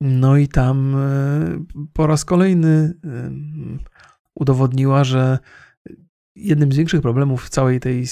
[0.00, 2.98] No i tam y, po raz kolejny y,
[4.34, 5.38] udowodniła, że
[6.34, 8.04] jednym z większych problemów całej tej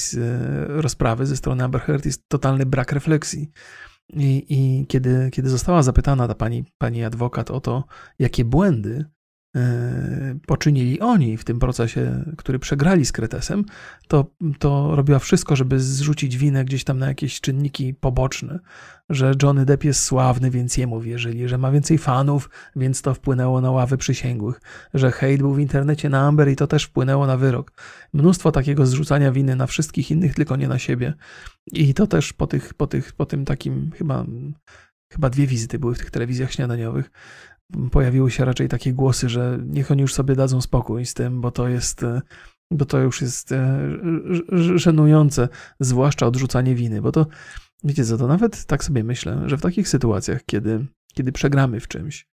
[0.67, 3.51] rozprawy ze strony Amber Heard jest totalny brak refleksji.
[4.13, 7.85] I, I, kiedy, kiedy została zapytana ta pani, pani adwokat o to,
[8.19, 9.20] jakie błędy E,
[10.47, 13.65] poczynili oni w tym procesie, który przegrali z Kretesem,
[14.09, 14.27] to,
[14.59, 18.59] to robiła wszystko, żeby zrzucić winę gdzieś tam na jakieś czynniki poboczne,
[19.09, 23.61] że Johnny Depp jest sławny, więc jemu wierzyli, że ma więcej fanów, więc to wpłynęło
[23.61, 24.61] na ławy przysięgłych,
[24.95, 27.73] że hejt był w internecie na Amber i to też wpłynęło na wyrok.
[28.13, 31.15] Mnóstwo takiego zrzucania winy na wszystkich innych, tylko nie na siebie.
[31.73, 34.25] I to też po, tych, po, tych, po tym takim chyba
[35.13, 37.11] chyba dwie wizyty były w tych telewizjach śniadaniowych,
[37.91, 41.51] pojawiły się raczej takie głosy, że niech oni już sobie dadzą spokój z tym, bo
[41.51, 42.21] to jest, e,
[42.71, 43.79] bo to już jest e,
[44.75, 45.49] żenujące,
[45.81, 47.27] zwłaszcza odrzucanie winy, bo to,
[47.85, 51.89] wiecie co, to nawet tak sobie myślę, że w takich sytuacjach, kiedy, kiedy przegramy w
[51.89, 52.27] czymś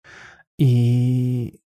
[0.59, 1.59] i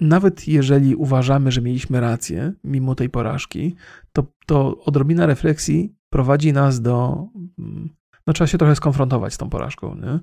[0.00, 3.76] nawet jeżeli uważamy, że mieliśmy rację, mimo tej porażki,
[4.12, 7.26] to, to odrobina refleksji prowadzi nas do
[7.58, 7.88] mm,
[8.26, 9.94] no trzeba się trochę skonfrontować z tą porażką.
[9.94, 10.18] Nie?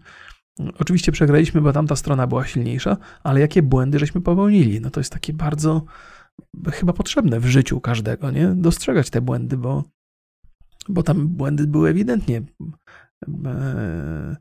[0.79, 4.81] Oczywiście przegraliśmy, bo tamta strona była silniejsza, ale jakie błędy żeśmy popełnili?
[4.81, 5.85] No to jest takie bardzo
[6.71, 8.47] chyba potrzebne w życiu każdego, nie?
[8.47, 9.83] Dostrzegać te błędy, bo,
[10.89, 12.41] bo tam błędy były ewidentnie
[13.45, 14.35] e,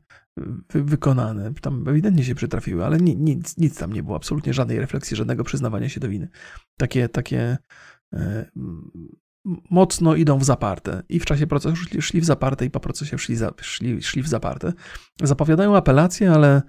[0.69, 5.43] wykonane, tam ewidentnie się przytrafiły, ale nic, nic tam nie było, absolutnie żadnej refleksji, żadnego
[5.43, 6.29] przyznawania się do winy.
[6.77, 7.57] Takie, takie
[8.13, 8.45] e,
[9.69, 13.17] mocno idą w zaparte i w czasie procesu szli, szli w zaparte i po procesie
[13.17, 14.73] szli, za, szli, szli w zaparte.
[15.23, 16.61] Zapowiadają apelację, ale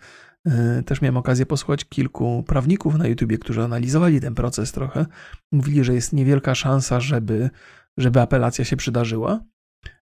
[0.47, 5.07] e, też miałem okazję posłuchać kilku prawników na YouTubie, którzy analizowali ten proces trochę.
[5.53, 7.51] Mówili, że jest niewielka szansa, żeby,
[7.97, 9.41] żeby apelacja się przydarzyła,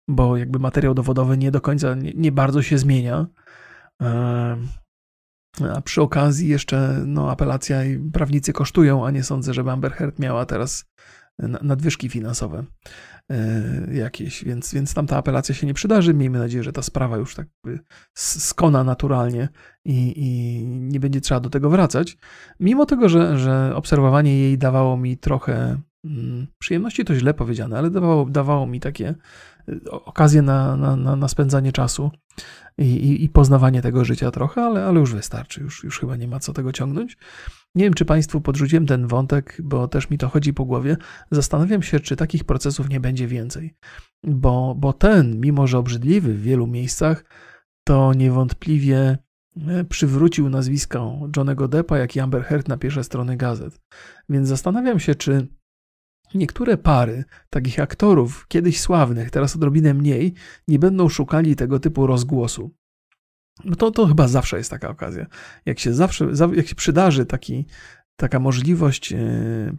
[0.07, 3.27] bo jakby materiał dowodowy nie do końca, nie, nie bardzo się zmienia.
[4.01, 4.57] E,
[5.75, 10.19] a przy okazji jeszcze no, apelacja i prawnicy kosztują, a nie sądzę, żeby Amber Heard
[10.19, 10.85] miała teraz
[11.39, 12.63] nadwyżki finansowe
[13.31, 16.13] e, jakieś, więc, więc tam ta apelacja się nie przydarzy.
[16.13, 17.47] Miejmy nadzieję, że ta sprawa już tak
[18.13, 19.49] skona naturalnie
[19.85, 22.17] i, i nie będzie trzeba do tego wracać.
[22.59, 27.89] Mimo tego, że, że obserwowanie jej dawało mi trochę mm, przyjemności, to źle powiedziane, ale
[27.89, 29.15] dawało, dawało mi takie
[29.69, 32.11] e, okazje na, na, na, na spędzanie czasu
[32.77, 36.27] i, i, i, poznawanie tego życia trochę, ale, ale już wystarczy, już, już chyba nie
[36.27, 37.17] ma co tego ciągnąć.
[37.75, 40.97] Nie wiem, czy Państwu podrzuciłem ten wątek, bo też mi to chodzi po głowie.
[41.31, 43.75] Zastanawiam się, czy takich procesów nie będzie więcej.
[44.23, 47.25] Bo, bo ten, mimo że obrzydliwy w wielu miejscach,
[47.83, 49.17] to niewątpliwie
[49.67, 53.79] e, przywrócił nazwisko Johnego Deppa, jak i Amber Heard na pierwsze strony gazet.
[54.29, 55.47] Więc zastanawiam się, czy
[56.35, 60.33] niektóre pary takich aktorów, kiedyś sławnych, teraz odrobinę mniej,
[60.67, 62.71] nie będą szukali tego typu rozgłosu.
[63.65, 65.25] No to, to chyba zawsze jest taka okazja.
[65.65, 67.65] Jak się zawsze, jak się przydarzy taki,
[68.15, 69.17] taka możliwość e,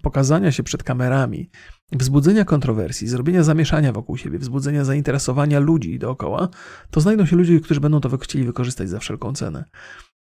[0.02, 1.50] pokazania się przed kamerami,
[1.92, 6.48] wzbudzenia kontrowersji, zrobienia zamieszania wokół siebie, wzbudzenia zainteresowania ludzi dookoła,
[6.90, 9.64] to znajdą się ludzie, którzy będą to chcieli wykorzystać za wszelką cenę.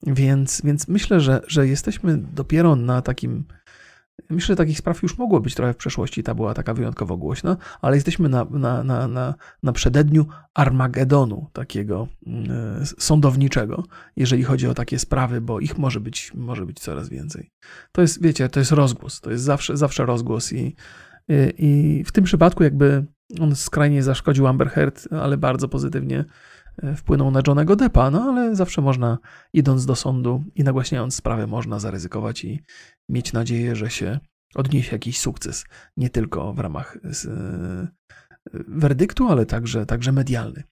[0.07, 3.44] Więc, więc myślę, że, że jesteśmy dopiero na takim
[4.30, 7.56] Myślę, że takich spraw już mogło być trochę w przeszłości, ta była taka wyjątkowo głośna,
[7.80, 12.09] ale jesteśmy na, na, na, na, na przededniu Armagedonu, takiego
[12.83, 13.85] y, sądowniczego,
[14.16, 17.50] jeżeli chodzi o takie sprawy, bo ich może być, może być coraz więcej.
[17.92, 20.76] To jest, wiecie, to jest rozgłos, to jest zawsze, zawsze rozgłos i,
[21.28, 23.06] i, i w tym przypadku jakby
[23.40, 26.24] on skrajnie zaszkodził Amber Heard, ale bardzo pozytywnie
[26.97, 29.19] wpłynął na Johnego Deppa, no ale zawsze można,
[29.53, 32.61] idąc do sądu i nagłaśniając sprawę, można zaryzykować i
[33.09, 34.19] mieć nadzieję, że się
[34.55, 35.64] odniesie jakiś sukces,
[35.97, 37.88] nie tylko w ramach z, e,
[38.69, 40.62] werdyktu, ale także, także medialny.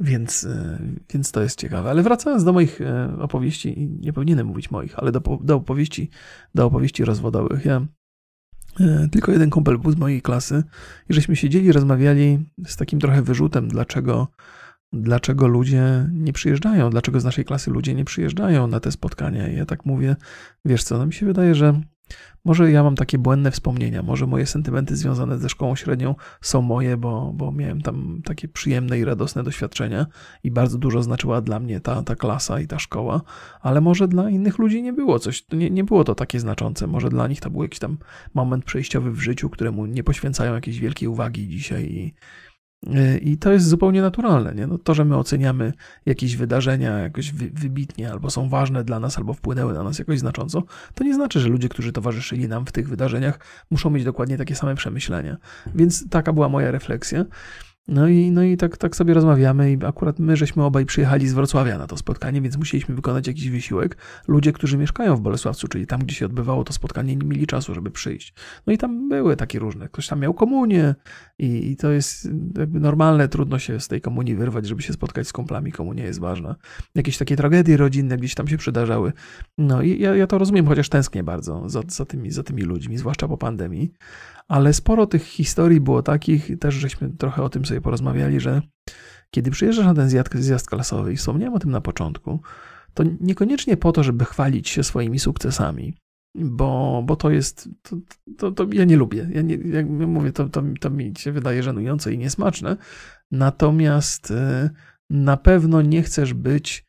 [0.00, 0.78] Więc, e,
[1.14, 1.90] więc to jest ciekawe.
[1.90, 2.80] Ale wracając do moich
[3.18, 6.10] opowieści, nie powinienem mówić moich, ale do, do, opowieści,
[6.54, 7.64] do opowieści rozwodowych.
[7.64, 7.86] Ja
[9.12, 10.62] tylko jeden kumpel był z mojej klasy
[11.08, 14.28] i żeśmy siedzieli, rozmawiali z takim trochę wyrzutem, dlaczego
[14.92, 19.48] dlaczego ludzie nie przyjeżdżają, dlaczego z naszej klasy ludzie nie przyjeżdżają na te spotkania.
[19.48, 20.16] I ja tak mówię,
[20.64, 21.80] wiesz co, no mi się wydaje, że
[22.44, 26.96] może ja mam takie błędne wspomnienia, może moje sentymenty związane ze szkołą średnią są moje,
[26.96, 30.06] bo, bo miałem tam takie przyjemne i radosne doświadczenia
[30.44, 33.22] i bardzo dużo znaczyła dla mnie ta, ta klasa i ta szkoła,
[33.60, 37.08] ale może dla innych ludzi nie było coś, nie, nie było to takie znaczące, może
[37.08, 37.98] dla nich to był jakiś tam
[38.34, 42.14] moment przejściowy w życiu, któremu nie poświęcają jakiejś wielkiej uwagi dzisiaj i,
[43.22, 44.54] I to jest zupełnie naturalne.
[44.54, 44.66] Nie?
[44.66, 45.72] No to, że my oceniamy
[46.06, 50.18] jakieś wydarzenia jakoś wy, wybitnie, albo są ważne dla nas, albo wpłynęły na nas jakoś
[50.18, 50.62] znacząco,
[50.94, 53.38] to nie znaczy, że ludzie, którzy towarzyszyli nam w tych wydarzeniach,
[53.70, 55.36] muszą mieć dokładnie takie same przemyślenia.
[55.74, 57.24] Więc taka była moja refleksja.
[57.88, 61.32] No i, no i tak, tak sobie rozmawiamy i akurat my żeśmy obaj przyjechali z
[61.32, 63.96] Wrocławia na to spotkanie, więc musieliśmy wykonać jakiś wysiłek.
[64.28, 67.74] Ludzie, którzy mieszkają w Bolesławcu, czyli tam, gdzie się odbywało to spotkanie, nie mieli czasu,
[67.74, 68.34] żeby przyjść.
[68.66, 69.88] No i tam były takie różne.
[69.88, 70.94] Ktoś tam miał komunię
[71.38, 75.28] i, i to jest jakby normalne, trudno się z tej komunii wyrwać, żeby się spotkać
[75.28, 75.72] z kumplami.
[75.72, 76.56] Komunia jest ważna.
[76.94, 79.12] Jakieś takie tragedie rodzinne gdzieś tam się przydarzały.
[79.58, 82.98] No i ja, ja to rozumiem, chociaż tęsknię bardzo za, za, tymi, za tymi ludźmi,
[82.98, 83.92] zwłaszcza po pandemii
[84.50, 88.62] ale sporo tych historii było takich, też żeśmy trochę o tym sobie porozmawiali, że
[89.30, 92.40] kiedy przyjeżdżasz na ten zjazd, zjazd klasowy, i wspomniałem o tym na początku,
[92.94, 95.94] to niekoniecznie po to, żeby chwalić się swoimi sukcesami,
[96.34, 97.96] bo, bo to jest, to,
[98.38, 101.62] to, to ja nie lubię, ja nie, jak mówię, to, to, to mi się wydaje
[101.62, 102.76] żenujące i niesmaczne,
[103.30, 104.70] natomiast e,
[105.10, 106.84] na pewno nie chcesz być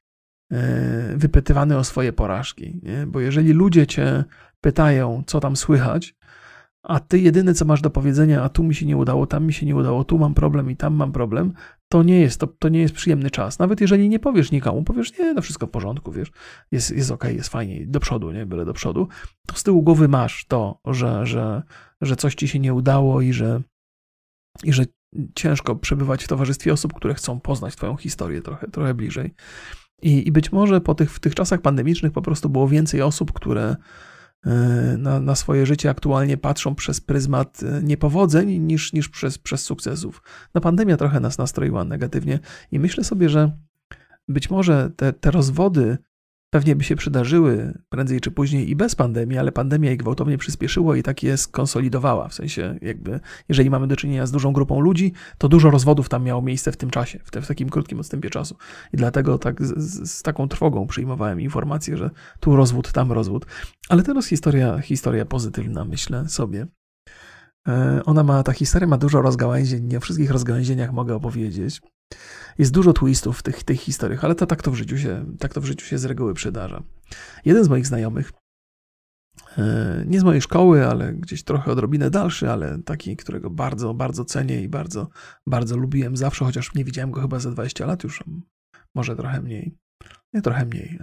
[0.51, 3.07] e, wypytywany o swoje porażki, nie?
[3.07, 4.23] bo jeżeli ludzie cię
[4.61, 6.15] pytają, co tam słychać,
[6.83, 9.53] a ty jedyne, co masz do powiedzenia, a tu mi się nie udało, tam mi
[9.53, 11.53] się nie udało, tu mam problem i tam mam problem,
[11.91, 13.59] to nie jest, to, to nie jest przyjemny czas.
[13.59, 16.31] Nawet jeżeli nie powiesz nikomu, powiesz, nie, no wszystko w porządku, wiesz,
[16.71, 19.07] jest, jest okej, okay, jest fajnie, do przodu, nie, byle do przodu,
[19.47, 21.63] to z tyłu głowy masz to, że, że,
[22.01, 23.61] że coś ci się nie udało i że,
[24.63, 24.85] i że
[25.35, 29.33] ciężko przebywać w towarzystwie osób, które chcą poznać Twoją historię trochę, trochę bliżej.
[30.01, 33.33] I, I być może po tych, w tych czasach pandemicznych po prostu było więcej osób,
[33.33, 33.75] które
[34.97, 40.23] na, na swoje życie aktualnie patrzą przez pryzmat e, niepowodzeń niż, niż przez, przez sukcesów.
[40.53, 42.39] No pandemia trochę nas nastroiła negatywnie
[42.71, 43.51] i myślę sobie, że
[44.27, 45.97] być może te, te rozwody
[46.53, 50.97] pewnie by się przydarzyły prędzej czy później i bez pandemii, ale pandemia je gwałtownie przyspieszyła
[50.97, 52.27] i tak je skonsolidowała.
[52.27, 56.23] W sensie, jakby, jeżeli mamy do czynienia z dużą grupą ludzi, to dużo rozwodów tam
[56.23, 58.55] miało miejsce w tym czasie, w, te, w takim krótkim odstępie czasu.
[58.93, 62.09] I dlatego tak z, z, taką trwogą przyjmowałem informację, że
[62.39, 63.45] tu rozwód, tam rozwód.
[63.89, 66.67] Ale teraz historia, historia pozytywna, myślę sobie.
[67.67, 71.81] E, ona ma, ta historia ma dużo rozgałęzień, nie o wszystkich rozgałęzieniach mogę opowiedzieć.
[72.57, 75.53] Jest dużo twistów w tych, tych historiach, ale to tak to w życiu się, tak
[75.53, 76.83] to w życiu się z reguły przydarza.
[77.45, 78.31] Jeden z moich znajomych,
[79.57, 84.25] e, nie z mojej szkoły, ale gdzieś trochę odrobinę dalszy, ale taki, którego bardzo, bardzo
[84.25, 85.09] cenię i bardzo,
[85.47, 88.23] bardzo lubiłem zawsze, chociaż nie widziałem go chyba za 20 lat już,
[88.95, 89.77] może trochę mniej.
[90.33, 90.99] Nie trochę mniej.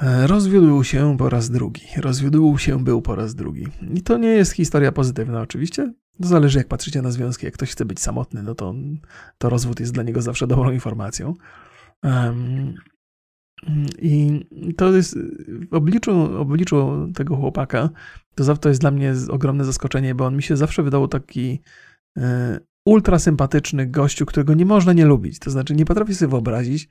[0.00, 1.82] E, rozwiódł się po raz drugi.
[1.96, 3.68] Rozwiódł się był po raz drugi.
[3.94, 5.92] I to nie jest historia pozytywna, oczywiście.
[6.22, 7.46] To zależy, jak patrzycie na związki.
[7.46, 8.74] Jak ktoś chce być samotny, no to,
[9.38, 11.34] to rozwód jest dla niego zawsze dobrą informacją.
[12.02, 12.74] Um,
[13.98, 14.44] I
[14.76, 15.18] to jest
[15.70, 17.90] w obliczu, obliczu tego chłopaka,
[18.60, 21.60] to, jest dla mnie ogromne zaskoczenie, bo on mi się zawsze wydał taki
[22.18, 25.38] e, ultra sympatyczny gościu, którego nie można nie lubić.
[25.38, 26.88] To znaczy, nie potrafię sobie wyobrazić,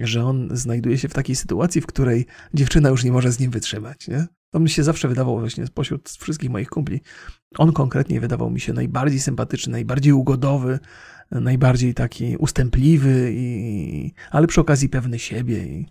[0.00, 3.50] że on znajduje się w takiej sytuacji, w której dziewczyna już nie może z nim
[3.50, 4.08] wytrzymać.
[4.08, 4.26] Nie?
[4.52, 7.00] To mi się zawsze wydawało właśnie spośród wszystkich moich kumpli.
[7.58, 10.78] On konkretnie wydawał mi się najbardziej sympatyczny, najbardziej ugodowy,
[11.30, 15.86] najbardziej taki ustępliwy, i, ale przy okazji pewny siebie i,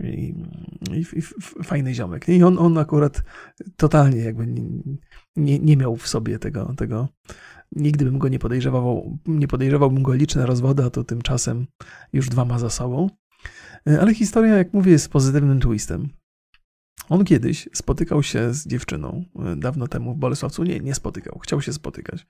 [0.00, 0.34] i,
[0.92, 1.22] i, i
[1.64, 2.28] fajny ziomek.
[2.28, 3.22] I on, on akurat
[3.76, 4.62] totalnie jakby nie,
[5.36, 7.08] nie, nie miał w sobie tego, tego.
[7.72, 11.66] Nigdy bym go nie podejrzewał, nie podejrzewałbym go liczne rozwody, a to tymczasem
[12.12, 13.10] już dwa ma za sobą.
[14.00, 16.08] Ale historia, jak mówię, jest pozytywnym twistem.
[17.08, 20.64] On kiedyś spotykał się z dziewczyną e, dawno temu w Bolesławcu.
[20.64, 22.26] Nie, nie spotykał, chciał się spotykać.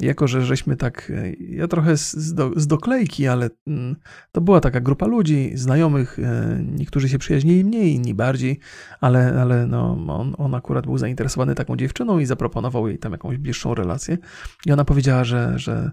[0.00, 3.96] Jako, że żeśmy tak, e, ja trochę z, do, z doklejki, ale mm,
[4.32, 8.58] to była taka grupa ludzi, znajomych, e, niektórzy się przyjaźnili mniej, inni bardziej,
[9.00, 13.38] ale, ale no, on, on akurat był zainteresowany taką dziewczyną i zaproponował jej tam jakąś
[13.38, 14.18] bliższą relację.
[14.66, 15.90] I ona powiedziała, że, że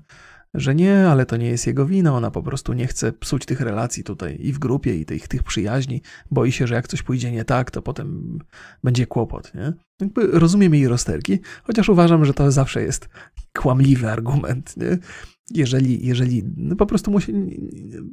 [0.53, 3.61] że nie, ale to nie jest jego wina, ona po prostu nie chce psuć tych
[3.61, 6.01] relacji tutaj i w grupie, i tych, tych przyjaźni.
[6.31, 8.39] Boi się, że jak coś pójdzie nie tak, to potem
[8.83, 9.53] będzie kłopot.
[9.55, 9.73] Nie?
[10.01, 13.09] Jakby rozumiem jej rozterki, chociaż uważam, że to zawsze jest
[13.57, 14.77] kłamliwy argument.
[14.77, 14.97] Nie?
[15.53, 17.33] Jeżeli, jeżeli no po prostu musi,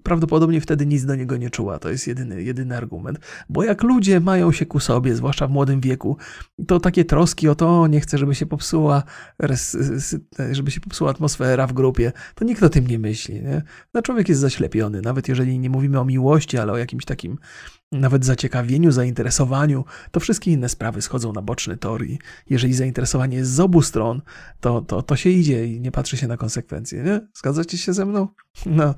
[0.03, 1.79] prawdopodobnie wtedy nic do niego nie czuła.
[1.79, 3.18] To jest jedyny, jedyny argument.
[3.48, 6.16] Bo jak ludzie mają się ku sobie, zwłaszcza w młodym wieku,
[6.66, 9.03] to takie troski o to, nie chcę, żeby się popsuła,
[10.53, 13.35] żeby się popsuła atmosfera w grupie, to nikt o tym nie myśli.
[13.35, 13.62] Nie?
[13.94, 17.38] No człowiek jest zaślepiony, nawet jeżeli nie mówimy o miłości, ale o jakimś takim
[17.92, 22.18] nawet zaciekawieniu, zainteresowaniu, to wszystkie inne sprawy schodzą na boczny tor i
[22.50, 24.22] jeżeli zainteresowanie jest z obu stron,
[24.61, 27.20] to, to, to się idzie i nie patrzy się na konsekwencje, nie?
[27.35, 28.29] Zgadzacie się ze mną?
[28.66, 28.94] No,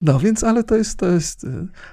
[0.00, 1.46] no więc, ale to jest, to jest,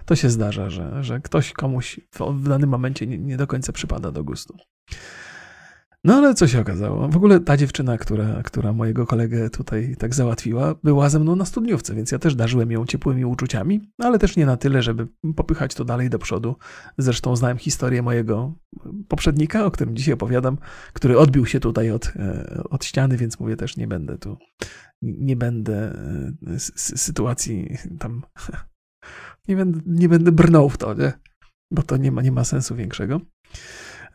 [0.06, 4.12] to się zdarza, że, że ktoś komuś w danym momencie nie, nie do końca przypada
[4.12, 4.58] do gustu.
[6.04, 7.08] No ale co się okazało?
[7.08, 11.46] W ogóle ta dziewczyna, która, która mojego kolegę tutaj tak załatwiła, była ze mną na
[11.46, 15.76] studniówce, więc ja też darzyłem ją ciepłymi uczuciami, ale też nie na tyle, żeby popychać
[15.76, 16.56] to dalej do przodu.
[16.98, 18.54] Zresztą znałem historię mojego
[19.08, 20.58] poprzednika, o którym dzisiaj opowiadam,
[20.94, 24.38] który odbił się tutaj od, e, od ściany, więc mówię też nie będę tu,
[25.02, 25.94] nie będę
[26.54, 28.22] e, sytuacji tam,
[29.48, 31.14] nie będę, nie będę brnął w to, nie?
[31.72, 33.22] bo to nie ma, nie ma sensu większego.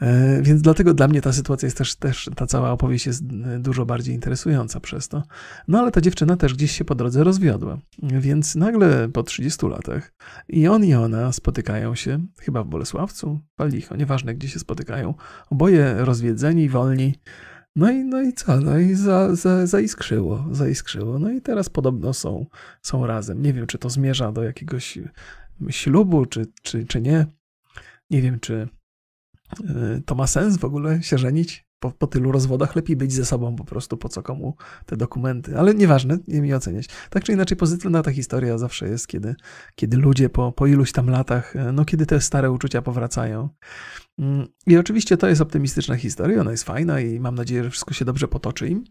[0.01, 3.59] E, więc dlatego dla mnie ta sytuacja jest też, też, ta cała opowieść jest e,
[3.59, 5.23] dużo bardziej interesująca przez to.
[5.69, 7.79] No ale ta dziewczyna też gdzieś się po drodze rozwiodła.
[8.03, 10.13] Więc nagle po 30 latach
[10.49, 15.15] i on i ona spotykają się, chyba w Bolesławcu, Palicho, nieważne gdzie się spotykają,
[15.51, 17.15] oboje rozwiedzeni, wolni.
[17.77, 18.61] No i, no i co?
[18.61, 21.19] No i za, za, zaiskrzyło, zaiskrzyło.
[21.19, 22.47] No i teraz podobno są,
[22.83, 23.43] są razem.
[23.43, 24.99] Nie wiem, czy to zmierza do jakiegoś
[25.71, 27.27] ślubu, czy, czy, czy nie.
[28.11, 28.69] Nie wiem, czy,
[30.07, 31.67] to ma sens w ogóle się żenić?
[31.79, 35.59] Po, po, tylu rozwodach lepiej być ze sobą po prostu, po co komu te dokumenty.
[35.59, 36.89] Ale nieważne, nie mi oceniać.
[37.11, 39.35] Tak czy inaczej pozytywna ta historia zawsze jest, kiedy,
[39.75, 43.49] kiedy ludzie po, po iluś tam latach, y, no kiedy te stare uczucia powracają.
[44.19, 47.95] Mm, I oczywiście to jest optymistyczna historia, ona jest fajna i mam nadzieję, że wszystko
[47.95, 48.85] się dobrze potoczy im.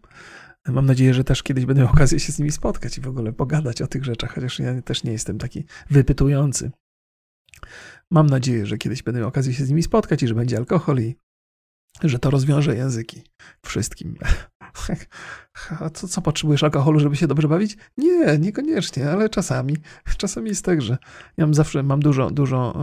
[0.68, 3.32] Mam nadzieję, że też kiedyś będę miał okazję się z nimi spotkać i w ogóle
[3.32, 6.70] pogadać o tych rzeczach, chociaż ja też nie jestem taki wypytujący.
[8.10, 11.00] Mam nadzieję, że kiedyś będę miał okazję się z nimi spotkać i że będzie alkohol
[11.00, 11.16] i
[12.02, 13.22] że to rozwiąże języki
[13.64, 14.18] wszystkim.
[15.80, 17.76] A co, co potrzebujesz alkoholu, żeby się dobrze bawić?
[17.98, 19.76] Nie, niekoniecznie, ale czasami.
[20.16, 20.98] Czasami jest tak, że
[21.36, 22.74] ja mam zawsze mam dużo, dużo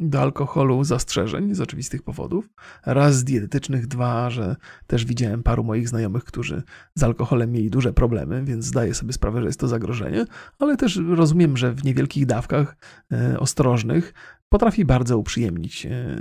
[0.00, 2.48] do alkoholu zastrzeżeń z oczywistych powodów.
[2.86, 4.56] Raz z dietetycznych, dwa, że
[4.86, 6.62] też widziałem paru moich znajomych, którzy
[6.94, 10.24] z alkoholem mieli duże problemy, więc zdaję sobie sprawę, że jest to zagrożenie,
[10.58, 12.76] ale też rozumiem, że w niewielkich dawkach
[13.12, 14.14] e, ostrożnych
[14.52, 16.16] potrafi bardzo uprzyjemnić e,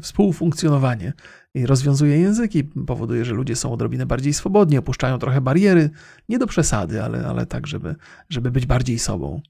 [0.00, 1.12] współfunkcjonowanie
[1.54, 5.90] i rozwiązuje języki, powoduje, że ludzie są odrobinę bardziej swobodni, opuszczają trochę bariery,
[6.28, 7.94] nie do przesady, ale, ale tak, żeby,
[8.28, 9.40] żeby być bardziej sobą.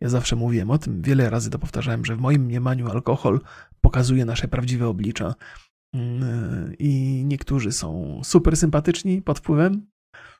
[0.00, 3.40] Ja zawsze mówiłem o tym, wiele razy to powtarzałem, że w moim mniemaniu alkohol
[3.80, 5.34] pokazuje nasze prawdziwe oblicza.
[5.94, 9.86] Mm, I niektórzy są super sympatyczni pod wpływem,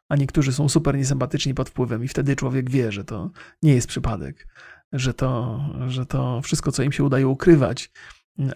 [0.09, 3.30] a niektórzy są super niesympatyczni pod wpływem, i wtedy człowiek wie, że to
[3.62, 4.47] nie jest przypadek
[4.95, 7.90] że to, że to wszystko, co im się udaje ukrywać,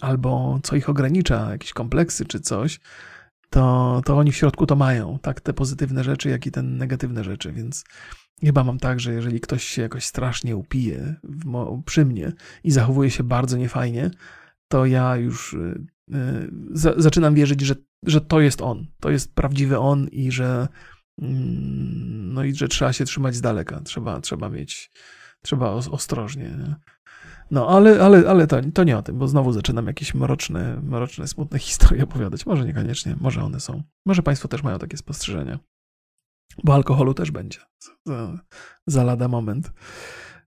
[0.00, 2.80] albo co ich ogranicza, jakieś kompleksy czy coś,
[3.50, 7.24] to, to oni w środku to mają, tak te pozytywne rzeczy, jak i te negatywne
[7.24, 7.84] rzeczy, więc
[8.44, 12.32] chyba mam tak, że jeżeli ktoś się jakoś strasznie upije w, przy mnie
[12.64, 14.10] i zachowuje się bardzo niefajnie,
[14.68, 17.74] to ja już y, y, za, zaczynam wierzyć, że,
[18.06, 20.68] że to jest on, to jest prawdziwy on i że
[21.22, 24.90] mm, no i że trzeba się trzymać z daleka, trzeba, trzeba mieć
[25.42, 26.76] trzeba ostrożnie.
[27.50, 31.28] No, ale, ale, ale to, to nie o tym, bo znowu zaczynam jakieś mroczne, mroczne,
[31.28, 32.46] smutne historie opowiadać.
[32.46, 33.82] Może niekoniecznie, może one są.
[34.06, 35.58] Może Państwo też mają takie spostrzeżenia.
[36.64, 37.58] Bo alkoholu też będzie
[38.06, 38.38] za,
[38.86, 39.72] za lada moment.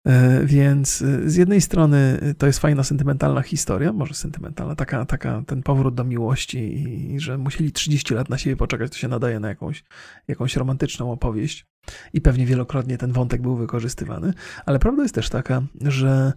[0.08, 5.06] E, więc e, z jednej strony e, to jest fajna, sentymentalna historia, może sentymentalna, taka,
[5.06, 8.97] taka ten powrót do miłości i, i że musieli 30 lat na siebie poczekać, to
[8.97, 9.84] się nadaje na jakąś,
[10.28, 11.66] jakąś romantyczną opowieść.
[12.14, 14.34] I pewnie wielokrotnie ten wątek był wykorzystywany,
[14.66, 16.34] ale prawda jest też taka, że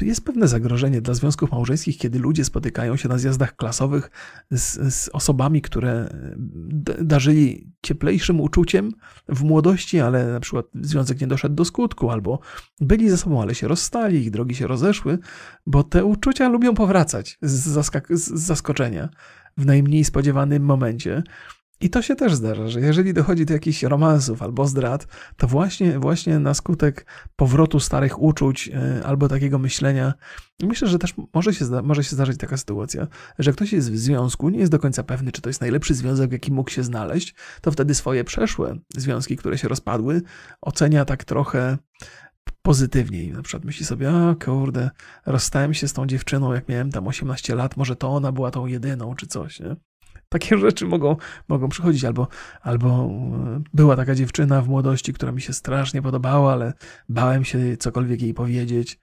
[0.00, 4.10] jest pewne zagrożenie dla związków małżeńskich, kiedy ludzie spotykają się na zjazdach klasowych
[4.50, 6.08] z, z, osobami, które
[7.02, 8.92] darzyli cieplejszym uczuciem
[9.28, 12.40] w młodości, ale na przykład związek nie doszedł do skutku, albo
[12.80, 15.18] byli ze sobą, ale się rozstali, ich drogi się rozeszły,
[15.66, 17.50] bo te uczucia lubią powracać z,
[18.10, 19.08] z zaskoczenia
[19.56, 21.22] w najmniej spodziewanym momencie.
[21.80, 25.06] I to się też zdarza, że jeżeli dochodzi do jakichś romansów albo zdrad,
[25.36, 27.06] to właśnie, właśnie na skutek
[27.36, 30.14] powrotu starych uczuć e, albo takiego myślenia,
[30.62, 33.06] myślę, że też może się, może się zdarzyć taka sytuacja,
[33.38, 36.32] że ktoś jest w związku, nie jest do końca pewny, czy to jest najlepszy związek,
[36.32, 40.22] jaki mógł się znaleźć, to wtedy swoje przeszłe związki, które się rozpadły,
[40.60, 41.78] ocenia tak trochę
[42.62, 43.32] pozytywniej.
[43.32, 44.90] Na przykład myśli sobie, a kurde,
[45.26, 48.66] rozstałem się z tą dziewczyną, jak miałem tam 18 lat, może to ona była tą
[48.66, 49.76] jedyną, czy coś, nie?
[50.28, 51.16] Takie rzeczy mogą,
[51.48, 52.04] mogą przychodzić.
[52.04, 52.28] Albo,
[52.62, 56.72] albo e, była taka dziewczyna w młodości, która mi się strasznie podobała, ale
[57.08, 59.00] bałem się cokolwiek jej powiedzieć.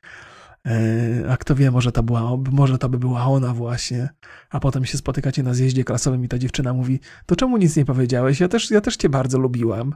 [0.67, 4.09] E, a kto wie, może to, była, może to by była ona właśnie.
[4.49, 7.85] A potem się spotykacie na zjeździe klasowym i ta dziewczyna mówi, to czemu nic nie
[7.85, 8.39] powiedziałeś?
[8.39, 9.95] Ja też, ja też cię bardzo lubiłam.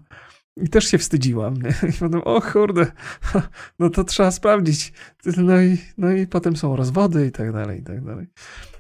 [0.62, 1.56] I też się wstydziłam.
[1.90, 2.92] I potem, o kurde,
[3.80, 4.94] no to trzeba sprawdzić.
[5.38, 8.28] No i, no i potem są rozwody i tak dalej, i tak dalej.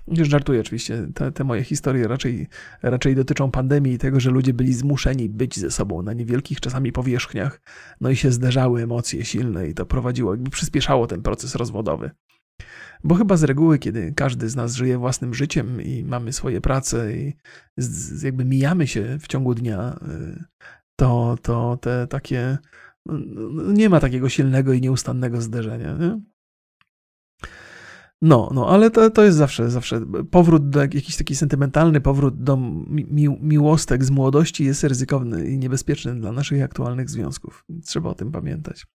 [0.07, 2.47] Już żartuję oczywiście, te, te, moje historie raczej,
[2.82, 6.91] raczej dotyczą pandemii i tego, że ludzie byli zmuszeni być ze sobą na niewielkich czasami
[6.91, 7.61] powierzchniach,
[8.01, 12.11] no i się zderzały emocje silne i to prowadziło, jakby przyspieszało ten proces rozwodowy.
[13.03, 17.13] Bo chyba z reguły, kiedy każdy z nas żyje własnym życiem i mamy swoje prace
[17.13, 17.34] i
[17.78, 20.43] z, jakby mijamy się w ciągu dnia, y,
[20.98, 22.58] to, to te takie,
[23.06, 25.98] no, nie ma takiego silnego i nieustannego zderzenia.
[25.98, 26.22] Nie?
[28.22, 32.58] No, no, ale to, to jest zawsze, zawsze powrót do jakiś taki sentymentalny powrót do
[32.58, 37.66] mi, miłostek z młodości jest ryzykowny i niebezpieczny dla naszych aktualnych związków.
[37.86, 38.86] Trzeba o tym pamiętać.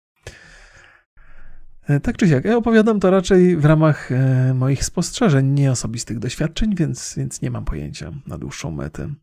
[1.88, 6.18] E, tak czy siak, ja opowiadam to raczej w ramach e, moich spostrzeżeń, nie osobistych
[6.18, 9.14] doświadczeń, więc, więc nie mam pojęcia na dłuższą metę.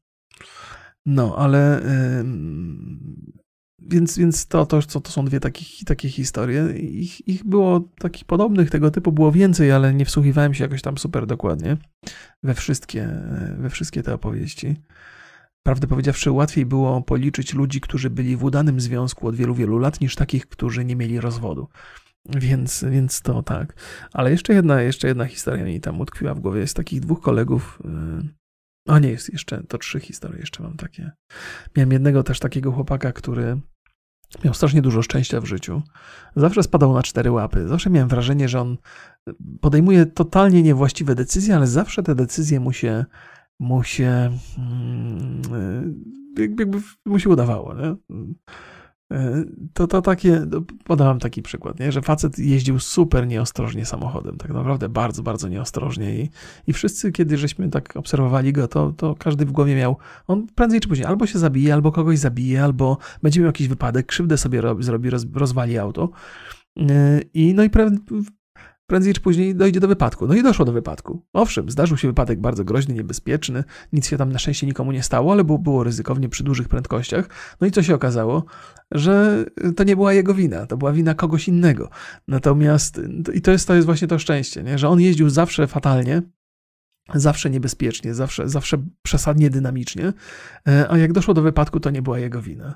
[1.09, 1.81] No, ale
[3.79, 6.69] więc, więc to, to, to, to są dwie takie, takie historie.
[6.77, 10.97] Ich, ich było takich podobnych tego typu było więcej, ale nie wsłuchiwałem się jakoś tam
[10.97, 11.77] super dokładnie
[12.43, 13.09] we wszystkie,
[13.57, 14.75] we wszystkie te opowieści.
[15.63, 20.01] Prawdę powiedziawszy, łatwiej było policzyć ludzi, którzy byli w udanym związku od wielu, wielu lat,
[20.01, 21.67] niż takich, którzy nie mieli rozwodu.
[22.25, 23.73] Więc, więc to tak.
[24.13, 26.59] Ale jeszcze jedna, jeszcze jedna historia mi tam utkwiła w głowie.
[26.59, 28.38] Jest takich dwóch kolegów, y,
[28.89, 31.11] a nie, jest jeszcze, to trzy historie jeszcze mam takie.
[31.77, 33.61] Miałem jednego też takiego chłopaka, który
[34.43, 35.81] miał strasznie dużo szczęścia w życiu.
[36.35, 37.67] Zawsze spadał na cztery łapy.
[37.67, 38.77] Zawsze miałem wrażenie, że on
[39.61, 43.05] podejmuje totalnie niewłaściwe decyzje, ale zawsze te decyzje mu się,
[43.59, 45.41] mu się, mm,
[46.37, 47.73] jakby mu się udawało.
[47.73, 47.95] Nie?
[49.11, 49.43] E,
[49.73, 51.91] to, to takie, no, podałam taki przykład, nie?
[51.91, 56.29] że facet jeździł super nieostrożnie samochodem, tak naprawdę bardzo, bardzo nieostrożnie i,
[56.67, 59.97] i wszyscy, kiedy żeśmy tak obserwowali go, to, to każdy w głowie miał,
[60.27, 64.05] on prędzej czy później albo się zabije, albo kogoś zabije, albo będzie miał jakiś wypadek,
[64.05, 66.09] krzywdę sobie robi, zrobi, roz, rozwali auto.
[66.79, 67.69] E, I no i
[68.89, 70.27] prędzej czy później dojdzie do wypadku.
[70.27, 71.25] No i doszło do wypadku.
[71.33, 73.63] Owszem, zdarzył się wypadek bardzo groźny, niebezpieczny,
[73.93, 77.29] nic się tam na szczęście nikomu nie stało, ale było, było ryzykownie przy dużych prędkościach.
[77.61, 78.45] No i co się okazało?
[78.91, 81.89] Że to nie była jego wina, to była wina kogoś innego.
[82.27, 83.01] Natomiast,
[83.33, 84.77] i to jest, to jest właśnie to szczęście, nie?
[84.77, 86.21] że on jeździł zawsze fatalnie,
[87.13, 90.13] zawsze niebezpiecznie, zawsze, zawsze przesadnie dynamicznie,
[90.67, 92.75] e, a jak doszło do wypadku, to nie była jego wina.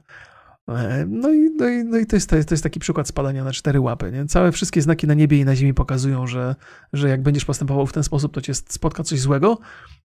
[0.69, 3.51] E, no i, no i, no i to, jest, to, jest, taki przykład spadania na
[3.51, 4.11] cztery łapy.
[4.11, 4.25] Nie?
[4.25, 6.55] Całe wszystkie znaki na niebie i na ziemi pokazują, że,
[6.93, 9.57] że jak będziesz postępował w ten sposób, to cię spotka coś złego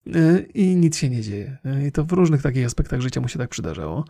[0.08, 1.58] e, i nic się nie dzieje.
[1.88, 4.06] I to w różnych takich aspektach życia mu się tak przydarzało.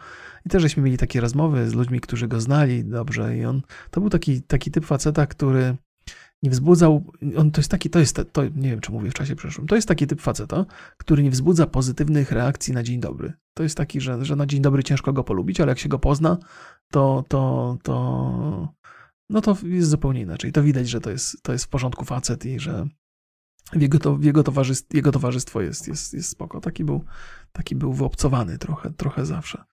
[0.46, 4.02] I też żeśmy mieli takie rozmowy z ludźmi, którzy go znali dobrze i on, to
[4.02, 5.76] był taki, taki typ faceta, który
[6.44, 9.36] nie wzbudzał, on to jest taki, to jest, to, nie wiem czy mówię w czasie
[9.36, 10.66] przeszłym, to jest taki typ faceta,
[10.98, 13.34] który nie wzbudza pozytywnych reakcji na dzień dobry.
[13.54, 16.00] To jest taki, że, że na dzień dobry ciężko go polubić, ale jak się go
[16.00, 16.38] pozna,
[16.92, 18.74] to, to, to,
[19.30, 20.52] no to jest zupełnie inaczej.
[20.52, 22.88] To widać, że to jest, to jest w porządku facet i że
[23.74, 26.62] jego, to, jego, towarzystwo, jego towarzystwo jest, jest, jest spoko.
[26.62, 27.06] Taki był,
[27.52, 29.64] taki był wyobcowany trochę, trochę zawsze.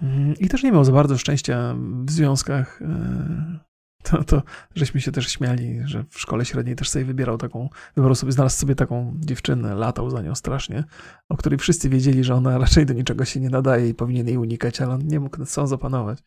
[0.00, 3.71] Mm, I też nie miał za bardzo szczęścia w związkach e,
[4.02, 4.42] to, to
[4.74, 8.56] żeśmy się też śmiali, że w szkole średniej też sobie wybierał taką, wybrał sobie, znalazł
[8.56, 10.84] sobie taką dziewczynę, latał za nią strasznie,
[11.28, 14.36] o której wszyscy wiedzieli, że ona raczej do niczego się nie nadaje i powinien jej
[14.36, 16.18] unikać, ale on nie mógł nad sobą zapanować.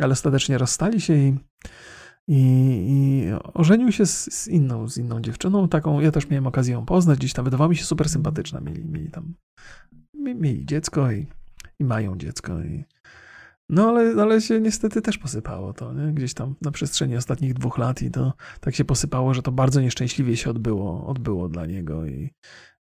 [0.00, 1.34] Ale ostatecznie rozstali się i,
[2.28, 2.38] i,
[2.88, 6.86] i ożenił się z, z, inną, z inną dziewczyną, taką, ja też miałem okazję ją
[6.86, 9.34] poznać, gdzieś tam wydawała mi się super sympatyczna, mieli, mieli tam,
[10.14, 11.26] mieli dziecko i,
[11.78, 12.84] i mają dziecko i
[13.68, 16.12] no ale, ale się niestety też posypało to, nie?
[16.12, 19.80] gdzieś tam na przestrzeni ostatnich dwóch lat i to tak się posypało, że to bardzo
[19.80, 22.30] nieszczęśliwie się odbyło, odbyło dla niego i,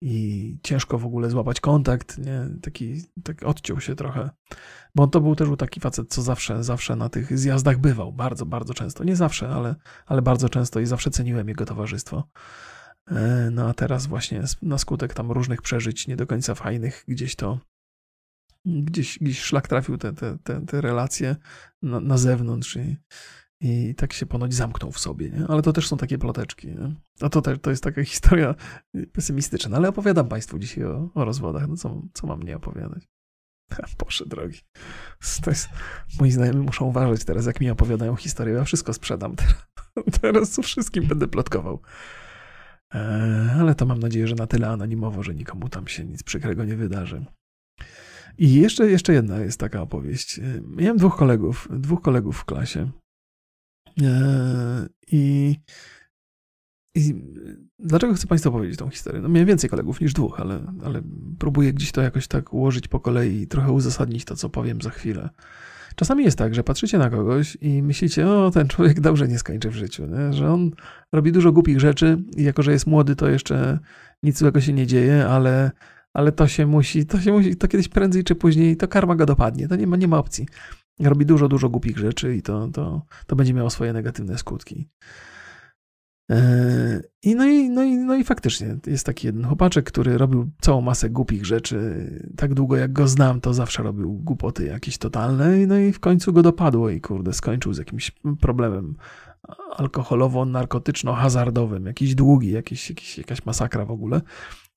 [0.01, 2.49] i ciężko w ogóle złapać kontakt, nie?
[2.61, 4.29] Taki, tak odciął się trochę,
[4.95, 8.45] bo on to był też taki facet, co zawsze, zawsze na tych zjazdach bywał, bardzo,
[8.45, 9.75] bardzo często, nie zawsze, ale,
[10.05, 12.23] ale bardzo często i zawsze ceniłem jego towarzystwo.
[13.11, 17.35] E, no a teraz właśnie na skutek tam różnych przeżyć nie do końca fajnych, gdzieś
[17.35, 17.59] to
[18.65, 21.35] gdzieś, gdzieś szlak trafił te, te, te, te relacje
[21.81, 22.97] na, na zewnątrz i,
[23.61, 25.47] i tak się ponoć zamknął w sobie, nie?
[25.47, 26.95] Ale to też są takie ploteczki, nie?
[27.21, 28.55] A to to jest taka historia
[29.13, 33.03] pesymistyczna, ale opowiadam Państwu dzisiaj o, o rozwodach, no co, co mam nie opowiadać?
[34.05, 34.59] Boże drogi.
[35.43, 35.69] To jest,
[36.19, 38.53] moi znajomi muszą uważać teraz, jak mi opowiadają historię.
[38.53, 39.69] Ja wszystko sprzedam teraz.
[40.21, 41.81] Teraz wszystkim będę plotkował.
[42.93, 46.65] E, ale to mam nadzieję, że na tyle anonimowo, że nikomu tam się nic przykrego
[46.65, 47.25] nie wydarzy.
[48.39, 50.39] I jeszcze, jeszcze jedna jest taka opowieść.
[50.67, 52.91] Miałem dwóch kolegów, dwóch kolegów w klasie.
[54.01, 55.55] E, I,
[56.95, 57.15] i
[57.79, 59.21] dlaczego chcę Państwu opowiedzieć tą historię?
[59.21, 61.01] No miałem więcej kolegów niż dwóch, ale, ale
[61.39, 64.89] próbuję gdzieś to jakoś tak ułożyć po kolei i trochę uzasadnić to, co powiem za
[64.89, 65.29] chwilę.
[65.95, 69.69] Czasami jest tak, że patrzycie na kogoś i myślicie, o, ten człowiek dobrze nie skończy
[69.69, 70.33] w życiu, nie?
[70.33, 70.71] że on
[71.11, 73.79] robi dużo głupich rzeczy i jako, że jest młody, to jeszcze
[74.23, 75.71] nic złego się nie dzieje, ale
[76.13, 79.25] ale to się musi, to się musi, to kiedyś prędzej czy później, to karma go
[79.25, 80.45] dopadnie, to nie ma, nie ma opcji.
[80.99, 84.89] Robi dużo, dużo głupich rzeczy i to, to, to będzie miało swoje negatywne skutki.
[86.31, 90.49] E, I no, i, no, i, no i faktycznie jest taki jeden chłopaczek, który robił
[90.61, 92.07] całą masę głupich rzeczy.
[92.37, 95.67] Tak długo jak go znam, to zawsze robił głupoty jakieś totalne.
[95.67, 98.95] No i w końcu go dopadło i kurde, skończył z jakimś problemem
[99.77, 104.21] alkoholowo-narkotyczno-hazardowym, jakiś długi, jakiś, jakiś, jakaś masakra w ogóle.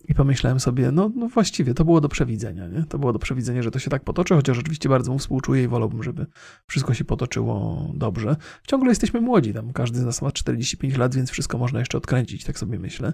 [0.09, 2.85] I pomyślałem sobie, no, no właściwie to było do przewidzenia, nie?
[2.85, 5.69] To było do przewidzenia, że to się tak potoczy, chociaż oczywiście bardzo mu współczuję i
[5.69, 6.27] wolałbym, żeby
[6.67, 8.37] wszystko się potoczyło dobrze.
[8.67, 12.45] Ciągle jesteśmy młodzi, tam każdy z nas ma 45 lat, więc wszystko można jeszcze odkręcić,
[12.45, 13.13] tak sobie myślę.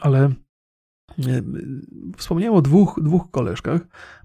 [0.00, 0.32] Ale
[1.18, 1.42] e,
[2.16, 3.80] Wspomniałem o dwóch, dwóch koleżkach,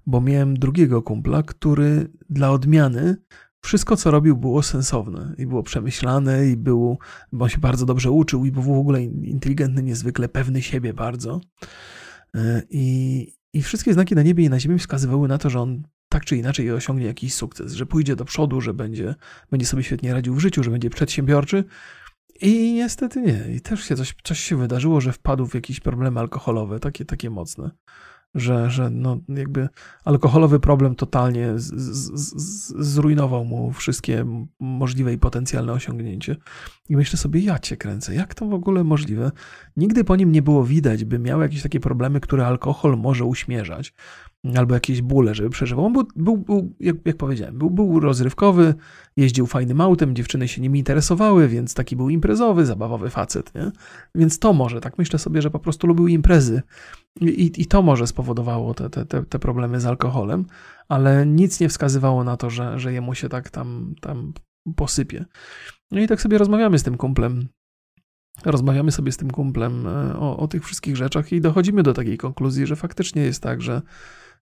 [0.05, 3.15] bo miałem drugiego kumpla, który dla odmiany
[3.61, 6.97] wszystko, co robił, było sensowne i było przemyślane, i był,
[7.31, 11.41] bo on się bardzo dobrze uczył i był w ogóle inteligentny, niezwykle pewny siebie bardzo.
[12.35, 15.83] E, I, I wszystkie znaki na niebie i na ziemi wskazywały na to, że on
[16.09, 19.15] tak czy inaczej osiągnie jakiś sukces, że pójdzie do przodu, że będzie,
[19.51, 21.63] będzie sobie świetnie radził w życiu, że będzie przedsiębiorczy.
[22.41, 23.55] I niestety nie.
[23.55, 27.29] I też się coś, coś się wydarzyło, że wpadł w jakieś problemy alkoholowe, takie, takie
[27.29, 27.71] mocne
[28.35, 29.69] że, że no jakby
[30.05, 34.25] alkoholowy problem totalnie z, z, z, zrujnował mu wszystkie
[34.59, 36.35] możliwe i potencjalne osiągnięcie.
[36.89, 39.31] I myślę sobie, ja cię kręcę, jak to w ogóle możliwe?
[39.77, 43.93] Nigdy po nim nie było widać, by miał jakieś takie problemy, które alkohol może uśmierzać.
[44.55, 45.85] Albo jakieś bóle, żeby przeżywał.
[45.85, 48.73] On był, był, był jak, jak powiedziałem, był, był rozrywkowy,
[49.17, 53.71] jeździł fajnym autem, dziewczyny się nim interesowały, więc taki był imprezowy, zabawowy facet, nie?
[54.15, 56.61] Więc to może, tak myślę sobie, że po prostu lubił imprezy
[57.21, 60.45] i, i to może spowodowało te, te, te, te problemy z alkoholem,
[60.87, 64.33] ale nic nie wskazywało na to, że, że jemu się tak tam, tam
[64.75, 65.25] posypie.
[65.91, 67.47] No i tak sobie rozmawiamy z tym kumplem
[68.45, 72.17] rozmawiamy sobie z tym kumplem e, o, o, tych wszystkich rzeczach i dochodzimy do takiej
[72.17, 73.81] konkluzji, że faktycznie jest tak, że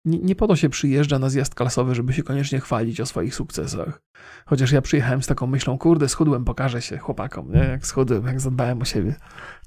[0.06, 3.36] nie, nie, po to się przyjeżdża na zjazd klasowy, żeby się koniecznie chwalić o swoich
[3.36, 4.02] sukcesach.
[4.46, 7.60] Chociaż ja przyjechałem z taką myślą, kurde, schudłem, pokażę się chłopakom, nie?
[7.60, 9.16] jak schudłem, jak zadbałem o siebie.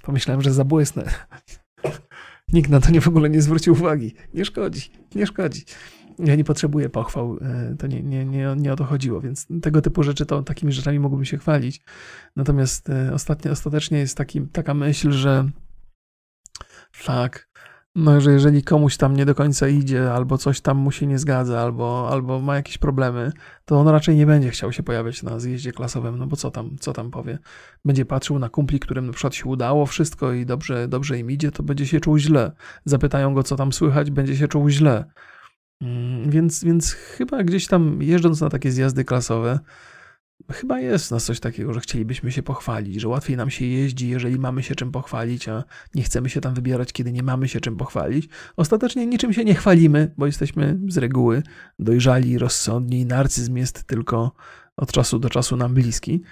[0.03, 1.05] Pomyślałem, że zabłysnę.
[2.53, 4.15] Nikt na to nie w ogóle nie zwrócił uwagi.
[4.35, 5.65] Nie szkodzi, nie szkodzi.
[6.19, 9.81] Ja nie potrzebuję pochwał, e, to nie, nie, nie, nie o to chodziło, więc tego
[9.81, 11.81] typu rzeczy, to takimi rzeczami mógłbym się chwalić.
[12.37, 15.49] Natomiast e, ostatnio, ostatecznie jest taki, taka myśl, że
[17.05, 17.49] tak,
[17.95, 21.19] no, że jeżeli komuś tam nie do końca idzie, albo coś tam mu się nie
[21.19, 23.33] zgadza, albo, albo ma jakieś problemy,
[23.65, 26.77] to on raczej nie będzie chciał się pojawiać na zjeździe klasowym, no bo co tam,
[26.81, 27.39] co tam powie?
[27.85, 31.51] Będzie patrzył na kumpli, którym na przykład się udało wszystko i dobrze, dobrze im idzie,
[31.51, 32.53] to będzie się czuł źle.
[32.85, 35.05] Zapytają go, co tam słychać, będzie się czuł źle.
[35.81, 39.59] Mm, więc, więc chyba gdzieś tam jeżdżąc na takie zjazdy klasowe,
[40.53, 44.39] chyba jest nas coś takiego, że chcielibyśmy się pochwalić, że łatwiej nam się jeździ, jeżeli
[44.39, 45.65] mamy się czym pochwalić, a
[45.95, 48.29] nie chcemy się tam wybierać, kiedy nie mamy się czym pochwalić.
[48.57, 51.43] Ostatecznie niczym się nie chwalimy, bo jesteśmy z reguły
[51.79, 53.07] dojrzali, rozsądni.
[53.07, 54.33] Narcyzm jest tylko
[54.77, 56.23] od czasu do czasu nam bliski.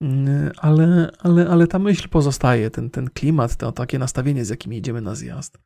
[0.00, 4.72] Mm, ale, ale, ale ta myśl pozostaje, ten, ten klimat, to takie nastawienie, z jakim
[4.72, 5.58] idziemy na zjazd,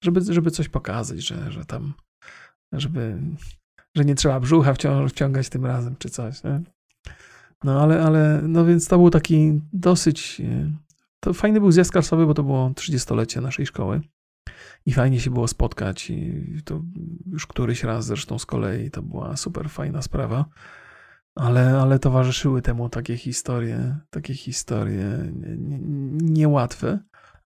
[0.00, 1.94] żeby, żeby coś pokazać, że, że tam
[2.72, 3.18] żeby,
[3.96, 4.74] że nie trzeba brzucha
[5.08, 6.44] wciągać tym razem, czy coś.
[6.44, 6.62] Nie?
[7.64, 10.72] No ale, ale, no więc to był taki dosyć, e,
[11.20, 14.00] to fajny był zjazd klasowy, bo to było 30-lecie naszej szkoły
[14.86, 16.82] i fajnie się było spotkać i to
[17.26, 20.44] już któryś raz zresztą z kolei to była super fajna sprawa.
[21.34, 25.32] Ale, ale towarzyszyły temu takie historie, takie historie
[26.22, 26.98] niełatwe.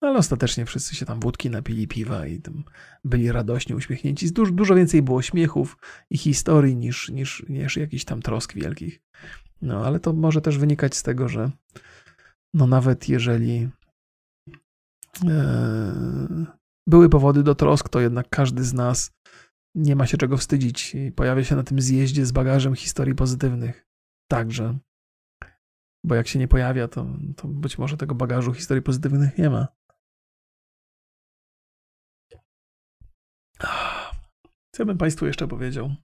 [0.00, 2.40] Ale ostatecznie wszyscy się tam wódki napili piwa i
[3.04, 4.32] byli radośnie uśmiechnięci.
[4.32, 5.76] Dużo, dużo więcej było śmiechów
[6.10, 9.00] i historii niż, niż, niż jakichś tam trosk wielkich.
[9.62, 11.50] No, ale to może też wynikać z tego, że
[12.54, 13.68] no nawet jeżeli
[15.28, 16.46] e,
[16.86, 19.12] były powody do trosk, to jednak każdy z nas
[19.74, 23.86] nie ma się czego wstydzić i pojawia się na tym zjeździe z bagażem historii pozytywnych.
[24.30, 24.78] Także.
[26.04, 29.79] Bo jak się nie pojawia, to, to być może tego bagażu historii pozytywnych nie ma.
[34.80, 35.94] Co bym Państwu jeszcze powiedział?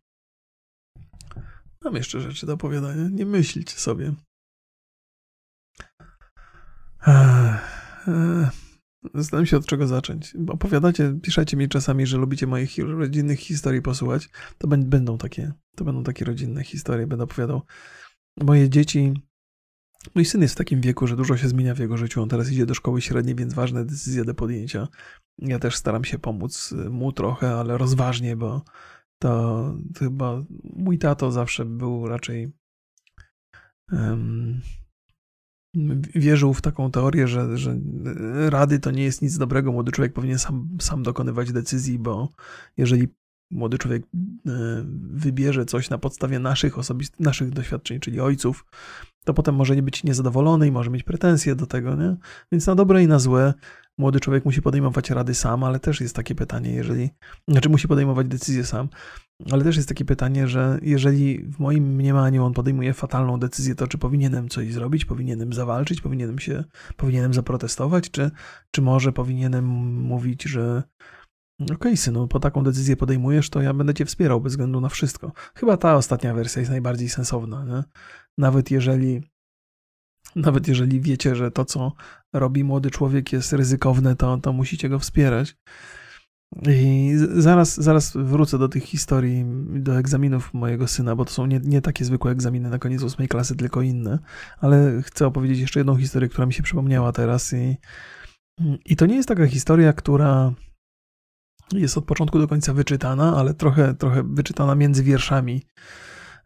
[1.85, 3.09] Mam jeszcze rzeczy do opowiadania.
[3.09, 4.14] Nie myślcie sobie.
[9.14, 10.37] Zastanawiam się od czego zacząć.
[10.49, 14.29] Opowiadacie, piszecie mi czasami, że lubicie moich rodzinnych historii posłuchać.
[14.59, 17.07] To będą takie, to będą takie rodzinne historie.
[17.07, 17.62] Będę opowiadał.
[18.41, 19.14] Moje dzieci
[20.15, 22.23] Mój syn jest w takim wieku, że dużo się zmienia w jego życiu.
[22.23, 24.89] On teraz idzie do szkoły średniej, więc ważne decyzje do podjęcia.
[25.39, 28.63] Ja też staram się pomóc mu trochę, ale rozważnie, bo
[29.19, 32.53] to, to chyba mój tato zawsze był raczej
[33.93, 34.61] um,
[36.15, 37.79] wierzył w taką teorię, że, że
[38.49, 39.73] rady to nie jest nic dobrego.
[39.73, 42.33] Młody człowiek powinien sam, sam dokonywać decyzji, bo
[42.77, 43.09] jeżeli
[43.51, 44.09] młody człowiek e,
[45.11, 48.67] wybierze coś na podstawie naszych osobistych, naszych doświadczeń, czyli ojców,
[49.25, 52.17] to potem może nie być niezadowolony i może mieć pretensje do tego, nie?
[52.53, 53.55] Więc na dobre i na złe
[53.99, 57.11] młody człowiek musi podejmować rady sam, ale też jest takie pytanie, jeżeli,
[57.49, 58.89] znaczy musi podejmować decyzje sam,
[59.53, 63.87] ale też jest takie pytanie, że jeżeli w moim mniemaniu on podejmuje fatalną decyzję, to
[63.87, 66.65] czy powinienem coś zrobić, powinienem zawalczyć, powinienem się,
[66.97, 68.31] powinienem zaprotestować, czy,
[68.71, 69.65] czy może powinienem
[70.03, 70.83] mówić, że
[71.61, 74.89] okej, okay, synu, po taką decyzję podejmujesz, to ja będę cię wspierał bez względu na
[74.89, 75.33] wszystko.
[75.55, 77.85] Chyba ta ostatnia wersja jest najbardziej sensowna, nie?
[78.39, 79.23] Nawet jeżeli
[80.37, 81.93] nawet jeżeli wiecie, że to, co
[82.33, 85.57] robi młody człowiek jest ryzykowne, to, to musicie go wspierać.
[86.69, 91.61] I zaraz, zaraz wrócę do tych historii, do egzaminów mojego syna, bo to są nie,
[91.65, 94.19] nie takie zwykłe egzaminy na koniec ósmej klasy, tylko inne.
[94.59, 97.53] Ale chcę opowiedzieć jeszcze jedną historię, która mi się przypomniała teraz.
[97.53, 97.77] I,
[98.85, 100.53] i to nie jest taka historia, która
[101.73, 105.62] jest od początku do końca wyczytana, ale trochę, trochę wyczytana między wierszami.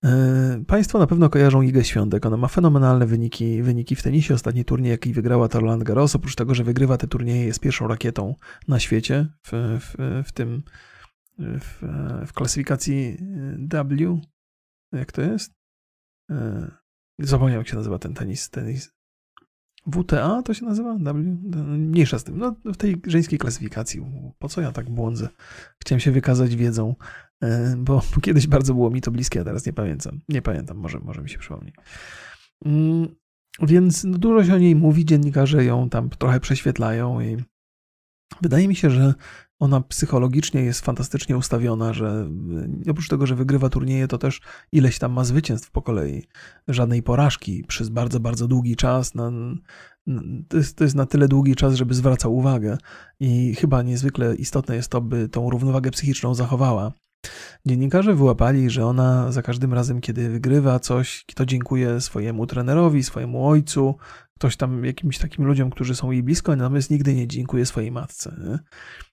[0.04, 2.26] E, państwo na pewno kojarzą Igę Świątek.
[2.26, 4.34] Ona ma fenomenalne wyniki, wyniki w tenisie.
[4.34, 6.16] Ostatni turniej, jaki wygrała to Roland Garros.
[6.16, 8.34] Oprócz tego, że wygrywa te turnieje, jest pierwszą rakietą
[8.68, 9.94] na świecie w, w,
[10.28, 10.62] w tym
[11.38, 11.82] w,
[12.26, 13.18] w klasyfikacji
[13.68, 14.20] W.
[14.92, 15.52] Jak to jest?
[16.30, 16.70] E,
[17.18, 18.50] zapomniałem, jak się nazywa ten tenis.
[18.50, 18.99] tenis.
[19.86, 20.94] WTA to się nazywa?
[20.94, 21.14] W?
[21.78, 22.38] Mniejsza z tym.
[22.38, 24.02] No, w tej żeńskiej klasyfikacji.
[24.38, 25.28] Po co ja tak błądzę?
[25.78, 26.94] Chciałem się wykazać wiedzą
[27.42, 30.20] e, bo kiedyś bardzo było mi to bliskie, a teraz nie pamiętam.
[30.28, 31.72] Nie pamiętam, może, może mi się przypomni.
[32.64, 33.08] Mm,
[33.62, 37.36] więc no, dużo się o niej mówi, dziennikarze ją tam trochę prześwietlają i
[38.42, 39.14] wydaje mi się, że
[39.60, 42.28] ona psychologicznie jest fantastycznie ustawiona, że
[42.86, 44.40] y, oprócz tego, że wygrywa turnieje, to też
[44.72, 46.24] ileś tam ma zwycięstw po kolei.
[46.68, 49.14] Żadnej porażki przez bardzo, bardzo długi czas.
[49.14, 49.32] Na,
[50.48, 52.78] to, jest, to jest na tyle długi czas, żeby zwracał uwagę
[53.20, 56.92] i chyba niezwykle istotne jest to, by tą równowagę psychiczną zachowała.
[57.66, 63.48] Dziennikarze wyłapali, że ona za każdym razem, kiedy wygrywa coś, to dziękuję swojemu trenerowi, swojemu
[63.48, 63.94] ojcu,
[64.40, 68.58] ktoś tam, jakimś takim ludziom, którzy są jej blisko, natomiast nigdy nie dziękuję swojej matce.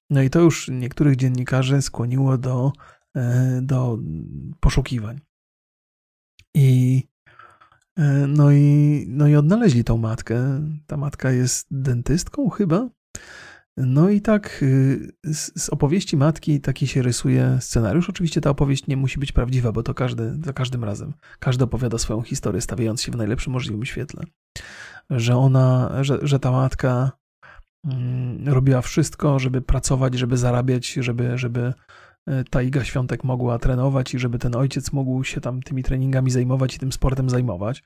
[0.10, 2.72] No i to już niektórych dziennikarzy skłoniło do,
[3.16, 4.00] e, do
[4.60, 5.20] poszukiwań.
[6.56, 7.04] I
[7.98, 10.64] e, no i, no i odnaleźli tą matkę.
[10.88, 12.90] Ta matka jest dentystką chyba.
[13.78, 18.10] No i tak y, z, z, opowieści matki taki się rysuje scenariusz.
[18.10, 21.14] Oczywiście ta opowieść nie musi być prawdziwa, bo to każdy, za każdym razem.
[21.40, 24.24] Każdy opowiada swoją historię, stawiając się w najlepszym możliwym świetle.
[25.10, 27.12] Że ona, że, że ta matka
[27.86, 31.74] mm, robiła wszystko, żeby pracować, żeby zarabiać, żeby, żeby
[32.28, 36.32] e, ta Iga Świątek mogła trenować i żeby ten ojciec mógł się tam tymi treningami
[36.32, 37.84] zajmować i tym sportem zajmować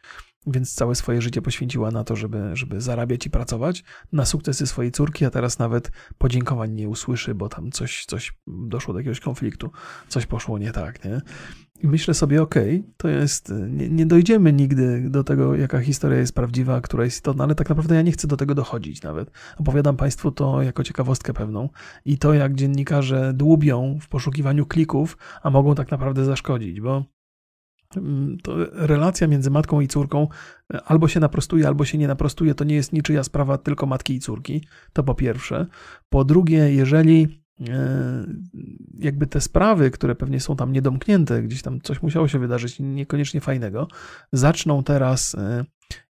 [0.47, 4.91] więc całe swoje życie poświęciła na to, żeby, żeby zarabiać i pracować na sukcesy swojej
[4.91, 9.71] córki, a teraz nawet podziękowań nie usłyszy, bo tam coś, coś doszło do jakiegoś konfliktu,
[10.07, 11.21] coś poszło nie tak, nie?
[11.83, 16.17] I myślę sobie, okej, okay, to jest, nie, nie, dojdziemy nigdy do tego, jaka historia
[16.19, 19.31] jest prawdziwa, która jest istotna, ale tak naprawdę ja nie chcę do tego dochodzić nawet.
[19.57, 21.69] Opowiadam Państwu to jako ciekawostkę pewną
[22.05, 27.05] i to, jak dziennikarze dłubią w poszukiwaniu klików, a mogą tak naprawdę zaszkodzić, bo
[28.43, 30.27] to relacja między matką i córką
[30.73, 32.55] e, albo się naprostuje, albo się nie naprostuje.
[32.55, 34.67] To nie jest niczyja sprawa tylko matki i córki.
[34.93, 35.67] To po pierwsze.
[36.09, 38.25] Po drugie, jeżeli e,
[38.99, 43.41] jakby te sprawy, które pewnie są tam niedomknięte, gdzieś tam coś musiało się wydarzyć, niekoniecznie
[43.41, 43.87] fajnego,
[44.31, 45.65] zaczną teraz e,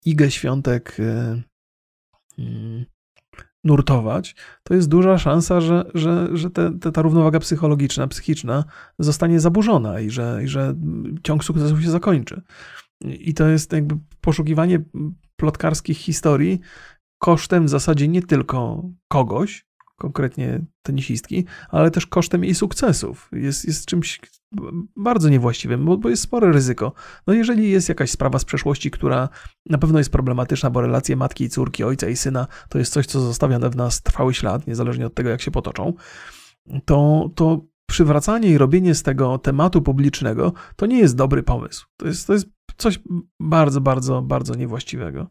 [0.05, 0.97] Igę Świątek
[2.39, 2.85] mm,
[3.65, 8.65] nurtować, to jest duża szansa, że, że, że te, te, ta równowaga psychologiczna, psychiczna
[8.99, 10.75] zostanie zaburzona i że, i że
[11.23, 12.43] ciąg sukcesów się zakończy.
[13.01, 14.81] I to jest jakby poszukiwanie
[15.37, 16.61] plotkarskich historii
[17.19, 19.67] kosztem w zasadzie nie tylko kogoś,
[20.05, 23.29] konkretnie tenisistki, ale też kosztem jej sukcesów.
[23.33, 24.21] Jest, jest czymś
[24.97, 26.93] bardzo niewłaściwym, bo, bo jest spore ryzyko.
[27.27, 29.29] No jeżeli jest jakaś sprawa z przeszłości, która
[29.67, 33.07] na pewno jest problematyczna, bo relacje matki i córki, ojca i syna to jest coś,
[33.07, 35.93] co zostawia w nas trwały ślad, niezależnie od tego, jak się potoczą,
[36.85, 41.87] to, to przywracanie i robienie z tego tematu publicznego to nie jest dobry pomysł.
[41.97, 42.47] To jest, to jest
[42.77, 42.99] coś
[43.41, 45.31] bardzo, bardzo, bardzo niewłaściwego.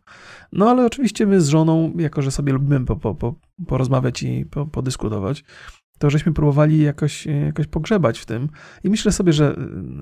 [0.51, 3.35] No ale oczywiście my z żoną, jako że sobie lubimy po, po, po,
[3.67, 5.43] porozmawiać i po, podyskutować,
[5.99, 8.49] to żeśmy próbowali jakoś, jakoś pogrzebać w tym.
[8.83, 9.55] I myślę sobie, że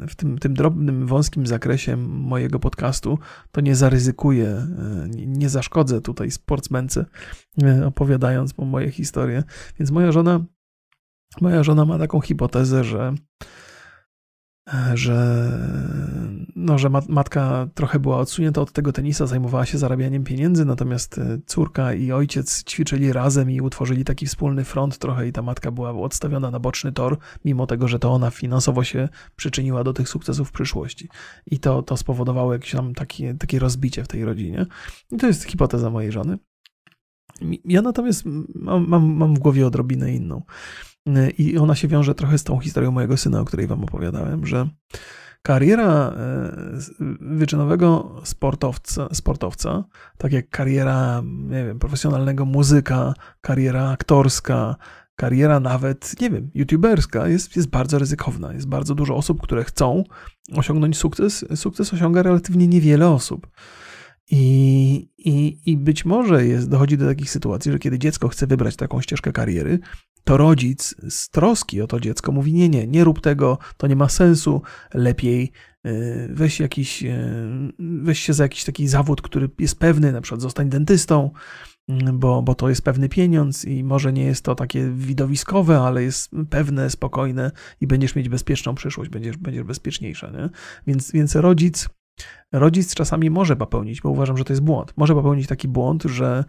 [0.07, 3.19] w tym, tym drobnym, wąskim zakresie mojego podcastu
[3.51, 4.67] to nie zaryzykuję,
[5.15, 7.05] nie zaszkodzę tutaj sportsmence,
[7.85, 9.43] opowiadając moje historie.
[9.79, 10.45] Więc moja żona,
[11.41, 13.13] moja żona ma taką hipotezę, że
[14.93, 15.51] że,
[16.55, 21.39] no, że matka trochę była odsunięta od tego tenisa, zajmowała się zarabianiem pieniędzy, natomiast e,
[21.45, 25.91] córka i ojciec ćwiczyli razem i utworzyli taki wspólny front trochę i ta matka była
[25.91, 30.49] odstawiona na boczny tor, mimo tego, że to ona finansowo się przyczyniła do tych sukcesów
[30.49, 31.09] w przyszłości.
[31.45, 34.65] I to, to spowodowało jakieś tam takie, takie rozbicie w tej rodzinie.
[35.11, 36.37] I to jest hipoteza mojej żony.
[37.65, 38.23] Ja natomiast
[38.55, 40.41] mam, mam, mam w głowie odrobinę inną.
[41.37, 44.67] I ona się wiąże trochę z tą historią mojego syna, o której wam opowiadałem, że
[45.41, 46.51] kariera e,
[47.19, 49.83] wyczynowego sportowca, sportowca,
[50.17, 54.75] tak jak kariera, nie wiem, profesjonalnego muzyka, kariera aktorska,
[55.15, 58.53] kariera nawet, nie wiem, youtuberska jest, jest bardzo ryzykowna.
[58.53, 60.03] Jest bardzo dużo osób, które chcą
[60.55, 61.45] osiągnąć sukces.
[61.55, 63.47] Sukces osiąga relatywnie niewiele osób.
[64.31, 68.75] I, i, I być może jest, dochodzi do takich sytuacji, że kiedy dziecko chce wybrać
[68.75, 69.79] taką ścieżkę kariery,
[70.23, 73.95] to rodzic z troski o to dziecko mówi: Nie, nie, nie rób tego, to nie
[73.95, 74.61] ma sensu,
[74.93, 75.51] lepiej
[75.87, 80.41] y, weź, jakiś, y, weź się za jakiś taki zawód, który jest pewny, na przykład
[80.41, 81.31] zostań dentystą,
[81.87, 86.03] mm, bo, bo to jest pewny pieniądz i może nie jest to takie widowiskowe, ale
[86.03, 87.51] jest pewne, spokojne
[87.81, 90.29] i będziesz mieć bezpieczną przyszłość, będziesz, będziesz bezpieczniejsza.
[90.31, 90.49] Nie?
[90.87, 91.89] Więc, więc rodzic,
[92.51, 94.93] rodzic czasami może popełnić, bo uważam, że to jest błąd.
[94.97, 96.43] Może popełnić taki błąd, że,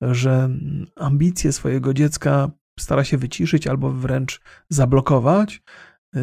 [0.00, 0.48] że
[0.96, 2.50] ambicje swojego dziecka
[2.80, 5.62] stara się wyciszyć albo wręcz zablokować,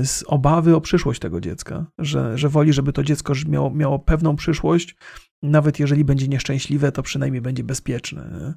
[0.03, 4.35] z obawy o przyszłość tego dziecka, że, że woli, żeby to dziecko miało, miało pewną
[4.35, 4.95] przyszłość,
[5.43, 8.53] nawet jeżeli będzie nieszczęśliwe, to przynajmniej będzie bezpieczne.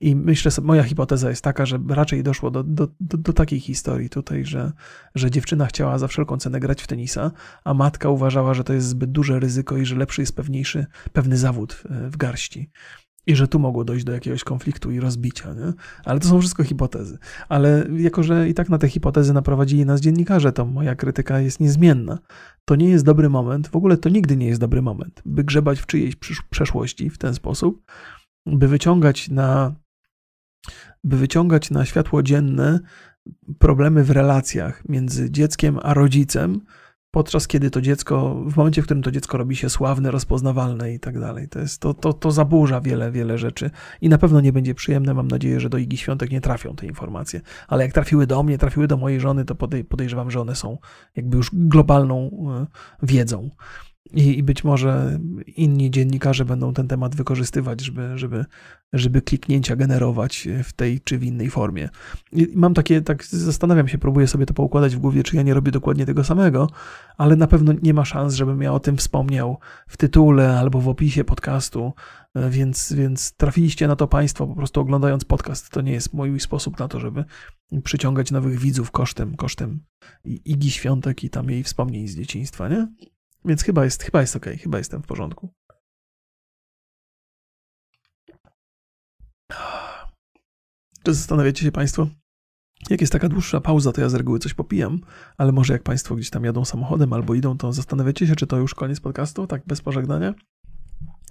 [0.00, 4.08] I myślę moja hipoteza jest taka, że raczej doszło do, do, do, do, takiej historii
[4.10, 4.72] tutaj, że,
[5.14, 7.30] że dziewczyna chciała za wszelką cenę grać w tenisa,
[7.64, 11.36] a matka uważała, że to jest zbyt duże ryzyko i że lepszy jest pewniejszy, pewny
[11.36, 12.70] zawód w garści.
[13.26, 15.72] I że tu mogło dojść do jakiegoś konfliktu i rozbicia, nie?
[16.04, 17.18] Ale to są wszystko hipotezy.
[17.48, 21.60] Ale jako, że i tak na te hipotezy naprowadzili nas dziennikarze, to moja krytyka jest
[21.60, 22.18] niezmienna.
[22.64, 25.80] To nie jest dobry moment, w ogóle to nigdy nie jest dobry moment, by grzebać
[25.80, 26.16] w czyjejś
[26.50, 27.82] przeszłości w ten sposób,
[28.46, 29.74] by wyciągać na,
[31.04, 32.80] by wyciągać na światło dzienne
[33.58, 36.60] problemy w relacjach między dzieckiem a rodzicem,
[37.10, 41.00] podczas kiedy to dziecko, w momencie, w którym to dziecko robi się sławne, rozpoznawalne i
[41.00, 41.48] tak dalej.
[41.48, 45.14] To, jest, to, to, to zaburza wiele, wiele rzeczy i na pewno nie będzie przyjemne.
[45.14, 48.58] Mam nadzieję, że do Igi Świątek nie trafią te informacje, ale jak trafiły do mnie,
[48.58, 49.54] trafiły do mojej żony, to
[49.88, 50.78] podejrzewam, że one są
[51.16, 52.30] jakby już globalną
[52.60, 52.66] e,
[53.02, 53.50] wiedzą.
[54.12, 58.44] I, I, być może inni dziennikarze będą ten temat wykorzystywać, żeby, żeby,
[58.92, 61.88] żeby kliknięcia generować w tej czy w innej formie.
[62.32, 65.54] I mam takie, tak zastanawiam się, próbuję sobie to poukładać w głowie, czy ja nie
[65.54, 66.68] robię dokładnie tego samego,
[67.18, 69.58] ale na pewno nie ma szans, żebym ja o tym wspomniał
[69.88, 71.92] w tytule albo w opisie podcastu,
[72.50, 75.70] więc, więc trafiliście na to Państwo po prostu oglądając podcast.
[75.70, 77.24] To nie jest mój sposób na to, żeby
[77.84, 79.80] przyciągać nowych widzów kosztem, kosztem
[80.24, 82.88] Igi Świątek i tam jej wspomnień z dzieciństwa, nie?
[83.44, 85.54] Więc chyba jest, chyba jest ok, chyba jestem w porządku.
[91.02, 92.08] Czy zastanawiacie się Państwo,
[92.90, 95.00] jak jest taka dłuższa pauza, to ja z reguły coś popijam,
[95.38, 98.56] ale może jak Państwo gdzieś tam jadą samochodem albo idą, to zastanawiacie się, czy to
[98.56, 100.34] już koniec podcastu, tak bez pożegnania?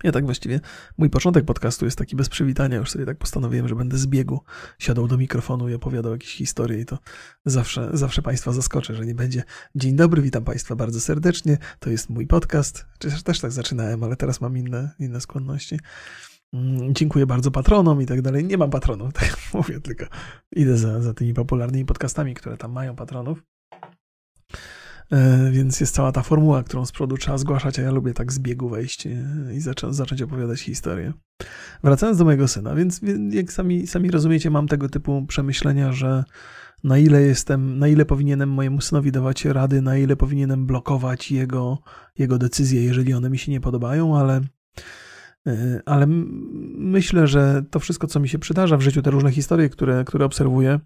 [0.04, 0.60] Ja tak właściwie,
[0.98, 4.42] mój początek podcastu jest taki bez przywitania, już sobie tak postanowiłem, że będę z biegu
[4.80, 6.98] siadał do mikrofonu i opowiadał jakieś historie i to
[7.46, 9.44] zawsze, zawsze Państwa zaskoczę, że nie będzie
[9.76, 14.16] dzień dobry, witam Państwa bardzo serdecznie, to jest mój podcast, Przecież też tak zaczynałem, ale
[14.16, 15.80] teraz mam inne, inne skłonności.
[16.54, 18.46] Mm, dziękuję bardzo patronom i tak dalej.
[18.46, 20.06] Nie mam patronów, tak mówię, tylko
[20.56, 23.44] idę za, za tymi popularnymi podcastami, które tam mają patronów.
[25.12, 28.34] E, więc jest cała ta formuła, którą z przodu trzeba zgłaszać, a ja lubię tak
[28.34, 29.12] z biegu wejść e,
[29.56, 31.14] i zacząć, zacząć opowiadać historię.
[31.84, 36.24] Wracając do mojego syna, więc jak sami, sami rozumiecie, mam tego typu przemyślenia, że
[36.84, 41.78] na ile jestem, na ile powinienem mojemu synowi dawać rady, na ile powinienem blokować jego,
[42.18, 44.42] jego decyzje, jeżeli one mi się nie podobają, ale
[45.48, 46.06] e, ale
[46.78, 50.26] myślę, że to wszystko, co mi się przydarza w życiu, te różne historie, które, które
[50.26, 50.80] obserwuję,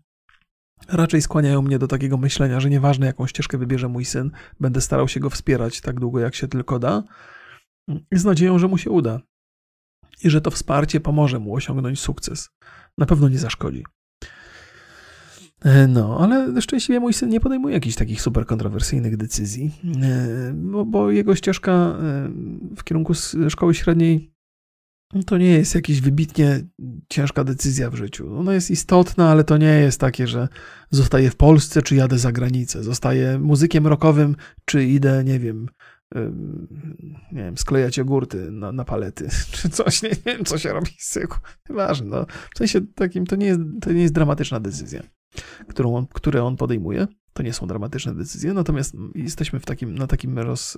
[0.87, 5.07] raczej skłaniają mnie do takiego myślenia, że nieważne jaką ścieżkę wybierze mój syn, będę starał
[5.07, 7.03] się go wspierać tak długo, jak się tylko da,
[7.87, 9.19] i z nadzieją, że mu się uda.
[10.23, 12.49] I że to wsparcie pomoże mu osiągnąć sukces.
[12.97, 13.83] Na pewno nie zaszkodzi.
[15.63, 19.71] E, no, ale szczęśliwie mój syn nie podejmuje jakichś takich super kontrowersyjnych decyzji,
[20.01, 20.53] e,
[20.85, 21.95] bo, jego ścieżka e,
[22.77, 23.13] w kierunku
[23.49, 24.32] szkoły średniej
[25.25, 26.61] to nie jest jakaś wybitnie
[27.09, 28.39] ciężka decyzja w życiu.
[28.39, 30.47] Ona jest istotna, ale to nie jest takie, że
[30.89, 32.83] zostaję w Polsce, czy jadę za granicę.
[32.83, 34.35] Zostaję muzykiem rockowym,
[34.65, 35.67] czy idę, nie wiem,
[37.31, 40.91] nie wiem, sklejać jogurty na, na palety, czy coś, nie, nie, wiem, co się robi
[40.97, 41.37] z syku.
[41.69, 42.25] Nieważne, no.
[42.55, 45.03] W sensie takim to nie jest, to nie jest dramatyczna decyzja,
[45.67, 47.07] którą on, które on podejmuje.
[47.33, 50.77] To nie są dramatyczne decyzje, natomiast jesteśmy w takim, na takim roz,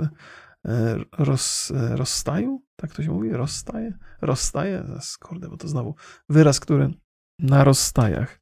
[0.66, 4.84] E, roz, e, rozstaju, tak to się mówi, rozstaje, rozstaje,
[5.20, 5.96] kurde, bo to znowu
[6.30, 6.94] wyraz, który
[7.40, 8.42] na rozstajach.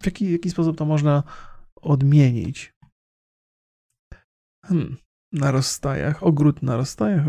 [0.00, 1.22] W jaki, jaki sposób to można
[1.76, 2.74] odmienić?
[4.64, 4.96] Hmm,
[5.32, 7.24] na rozstajach, ogród na rozstajach,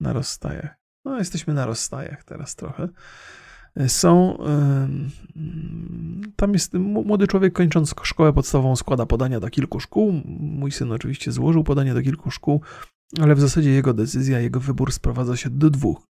[0.00, 0.76] na rozstajach.
[1.04, 2.88] No, jesteśmy na rozstajach teraz trochę
[3.88, 4.38] są.
[6.36, 10.12] Tam jest młody człowiek kończąc szkołę podstawową składa podania do kilku szkół.
[10.38, 12.60] Mój syn oczywiście złożył podanie do kilku szkół,
[13.20, 16.12] ale w zasadzie jego decyzja, jego wybór sprowadza się do dwóch.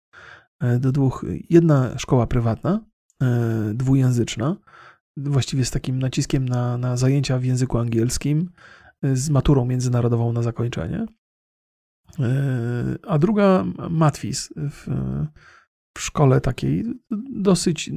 [0.59, 1.25] E, do dwóch.
[1.49, 2.85] Jedna szkoła prywatna,
[3.21, 4.55] e, dwujęzyczna,
[5.17, 8.49] właściwie z takim naciskiem na, na zajęcia w języku angielskim,
[9.01, 11.05] e, z maturą międzynarodową na zakończenie.
[13.07, 14.87] A druga matwis w,
[15.97, 16.85] w szkole takiej
[17.31, 17.91] dosyć.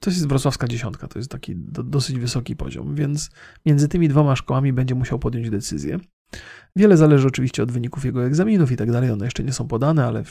[0.00, 3.30] To jest wrocławska dziesiątka, to jest taki do, dosyć wysoki poziom, więc
[3.66, 5.98] między tymi dwoma szkołami będzie musiał podjąć decyzję.
[6.76, 9.10] Wiele zależy oczywiście od wyników jego egzaminów i tak dalej.
[9.10, 10.22] One jeszcze nie są podane, ale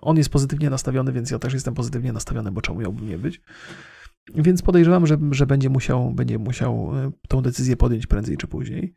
[0.00, 3.40] on jest pozytywnie nastawiony, więc ja też jestem pozytywnie nastawiony, bo czemu miałbym nie być.
[4.34, 8.94] Więc podejrzewam, że, że będzie, musiał, będzie musiał e, tą decyzję podjąć prędzej czy później.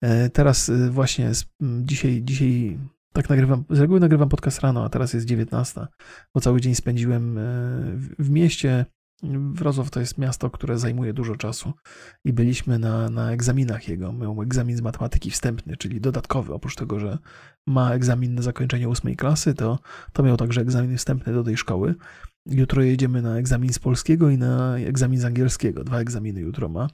[0.00, 1.30] E, teraz e, właśnie
[1.60, 2.78] dzisiaj, dzisiaj
[3.12, 5.86] tak nagrywam, z reguły nagrywam podcast rano, a teraz jest 19,
[6.34, 7.38] bo cały dzień spędziłem
[8.18, 8.86] w mieście,
[9.52, 11.72] Wrocław to jest miasto, które zajmuje dużo czasu
[12.24, 14.12] i byliśmy na, na egzaminach jego.
[14.12, 16.54] Miał egzamin z matematyki wstępny, czyli dodatkowy.
[16.54, 17.18] Oprócz tego, że
[17.66, 19.78] ma egzamin na zakończenie ósmej klasy, to,
[20.12, 21.94] to miał także egzamin wstępny do tej szkoły.
[22.46, 25.84] Jutro jedziemy na egzamin z polskiego i na egzamin z angielskiego.
[25.84, 26.88] Dwa egzaminy jutro ma.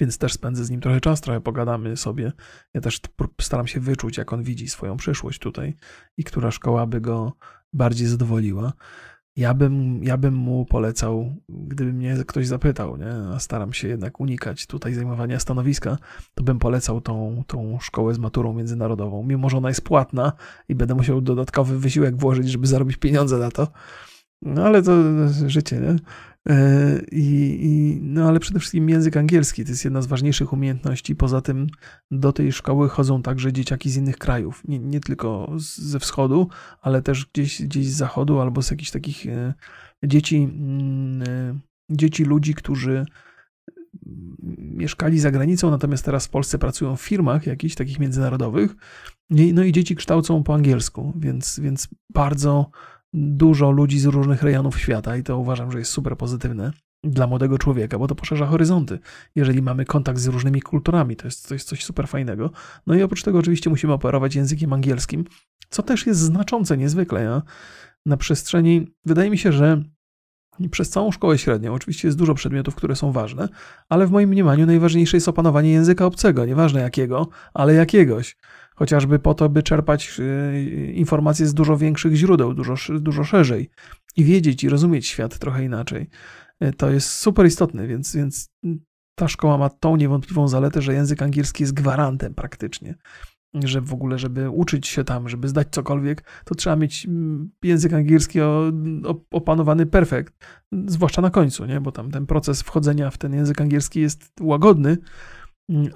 [0.00, 2.32] Więc też spędzę z nim trochę czas, trochę pogadamy sobie.
[2.74, 3.00] Ja też
[3.40, 5.74] staram się wyczuć, jak on widzi swoją przyszłość tutaj
[6.16, 7.32] i która szkoła by go
[7.72, 8.72] bardziej zadowoliła.
[9.36, 13.12] Ja bym, ja bym mu polecał, gdyby mnie ktoś zapytał, nie?
[13.34, 15.98] a staram się jednak unikać tutaj zajmowania stanowiska,
[16.34, 19.22] to bym polecał tą, tą szkołę z maturą międzynarodową.
[19.22, 20.32] Mimo, że ona jest płatna
[20.68, 23.68] i będę musiał dodatkowy wysiłek włożyć, żeby zarobić pieniądze na to.
[24.42, 24.92] No ale to
[25.46, 25.96] życie, nie?
[26.48, 31.16] E, I, I, no ale przede wszystkim język angielski to jest jedna z ważniejszych umiejętności.
[31.16, 31.66] Poza tym
[32.10, 36.48] do tej szkoły chodzą także dzieciaki z innych krajów, nie, nie tylko ze wschodu,
[36.80, 39.54] ale też gdzieś, gdzieś z zachodu albo z jakichś takich e,
[40.04, 41.58] dzieci, mm, e,
[41.90, 43.04] dzieci ludzi, którzy
[44.58, 48.74] mieszkali za granicą, natomiast teraz w Polsce pracują w firmach jakichś takich międzynarodowych.
[49.30, 52.70] No i dzieci kształcą po angielsku, więc, więc bardzo
[53.12, 56.72] dużo ludzi z różnych rejonów świata i to uważam, że jest super pozytywne
[57.04, 58.98] dla młodego człowieka, bo to poszerza horyzonty.
[59.34, 62.50] Jeżeli mamy kontakt z różnymi kulturami, to jest, to jest coś super fajnego.
[62.86, 65.24] No i oprócz tego oczywiście musimy operować językiem angielskim,
[65.68, 67.22] co też jest znaczące niezwykle.
[67.22, 67.42] Ja
[68.06, 69.82] na przestrzeni, wydaje mi się, że
[70.70, 73.48] przez całą szkołę średnią oczywiście jest dużo przedmiotów, które są ważne,
[73.88, 78.36] ale w moim mniemaniu najważniejsze jest opanowanie języka obcego, nieważne jakiego, ale jakiegoś
[78.74, 83.70] chociażby po to, by czerpać y, informacje z dużo większych źródeł, dużo, dużo szerzej
[84.16, 86.10] i wiedzieć i rozumieć świat trochę inaczej.
[86.64, 88.50] Y, to jest super istotne, więc, więc
[89.14, 92.94] ta szkoła ma tą niewątpliwą zaletę, że język angielski jest gwarantem praktycznie.
[93.64, 97.92] Że w ogóle, żeby uczyć się tam, żeby zdać cokolwiek, to trzeba mieć mm, język
[97.92, 98.38] angielski
[99.30, 100.34] opanowany perfekt,
[100.86, 101.80] zwłaszcza na końcu, nie?
[101.80, 104.98] bo tam ten proces wchodzenia w ten język angielski jest łagodny,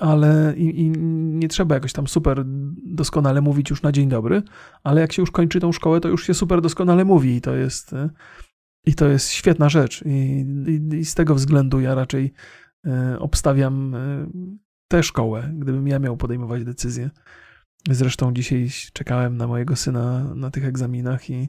[0.01, 0.91] ale i, i,
[1.39, 2.43] nie trzeba jakoś tam super
[2.85, 4.43] doskonale mówić już na dzień dobry,
[4.85, 7.55] ale jak się już kończy tą szkołę, to już się super doskonale mówi i to
[7.55, 7.95] jest,
[8.87, 10.03] i to jest świetna rzecz.
[10.07, 12.33] I, i, i z tego względu ja raczej
[12.87, 14.27] e, obstawiam e,
[14.89, 17.11] tę szkołę, gdybym ja miał podejmować decyzję.
[17.91, 21.49] Zresztą dzisiaj czekałem na mojego syna na tych egzaminach i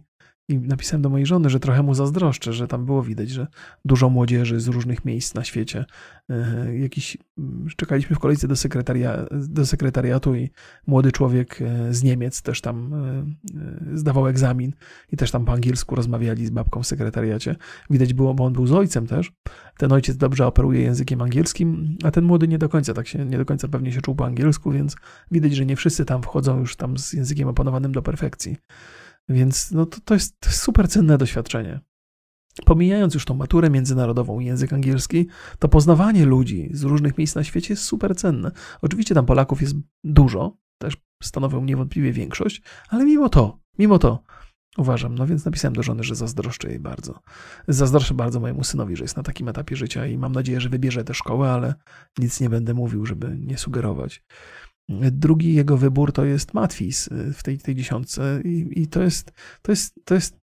[0.50, 3.48] i napisałem do mojej żony, że trochę mu zazdroszczę, że tam było widać, że
[3.86, 5.86] dużo młodzieży z różnych miejsc na świecie.
[6.30, 10.50] E, jakiś, mm, czekaliśmy w kolejce do, sekretaria, do sekretariatu i
[10.88, 13.26] młody człowiek e, z Niemiec też tam e,
[13.94, 14.74] zdawał egzamin
[15.12, 17.56] i też tam po angielsku rozmawiali z babką w sekretariacie.
[17.90, 19.32] Widać było, bo on był z ojcem też.
[19.78, 23.38] Ten ojciec dobrze operuje językiem angielskim, a ten młody nie do końca tak się, nie
[23.38, 24.96] do końca pewnie się czuł po angielsku, więc
[25.32, 28.58] widać, że nie wszyscy tam wchodzą już tam z językiem opanowanym do perfekcji.
[29.30, 31.80] Więc no to, to jest super cenne doświadczenie.
[32.66, 35.28] Pomijając już tą maturę międzynarodową i język angielski,
[35.60, 38.52] to poznawanie ludzi z różnych miejsc na świecie jest super cenne.
[38.82, 44.24] Oczywiście tam Polaków jest dużo, też stanowią niewątpliwie większość, ale mimo to, mimo to
[44.78, 47.20] uważam, no więc napisałem do żony, że zazdroszczę jej bardzo.
[47.68, 51.04] Zazdroszczę bardzo mojemu synowi, że jest na takim etapie życia i mam nadzieję, że wybierze
[51.04, 51.74] tę szkołę, ale
[52.18, 54.24] nic nie będę mówił, żeby nie sugerować.
[54.90, 59.32] Drugi jego wybór to jest Matwis y, w tej, tej dziesiątce i, i to, jest,
[59.62, 60.38] to, jest, to jest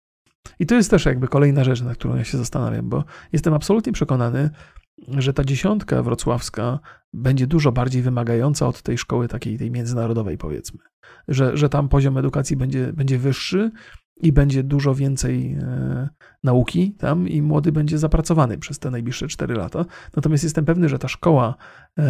[0.58, 3.92] i to jest też jakby kolejna rzecz, nad którą ja się zastanawiam, bo jestem absolutnie
[3.92, 4.50] przekonany,
[5.08, 6.80] że ta dziesiątka wrocławska
[7.12, 10.78] będzie dużo bardziej wymagająca od tej szkoły takiej tej międzynarodowej, powiedzmy.
[11.28, 13.70] Że, że tam poziom edukacji będzie, będzie wyższy
[14.22, 16.08] i będzie dużo więcej e,
[16.44, 19.84] nauki tam i młody będzie zapracowany przez te najbliższe 4 lata.
[20.16, 22.02] Natomiast jestem pewny, że ta szkoła, e,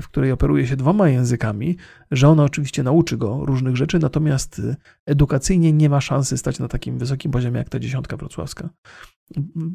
[0.00, 1.76] w której operuje się dwoma językami,
[2.10, 4.62] że ona oczywiście nauczy go różnych rzeczy, natomiast
[5.06, 8.68] edukacyjnie nie ma szansy stać na takim wysokim poziomie jak ta dziesiątka wrocławska.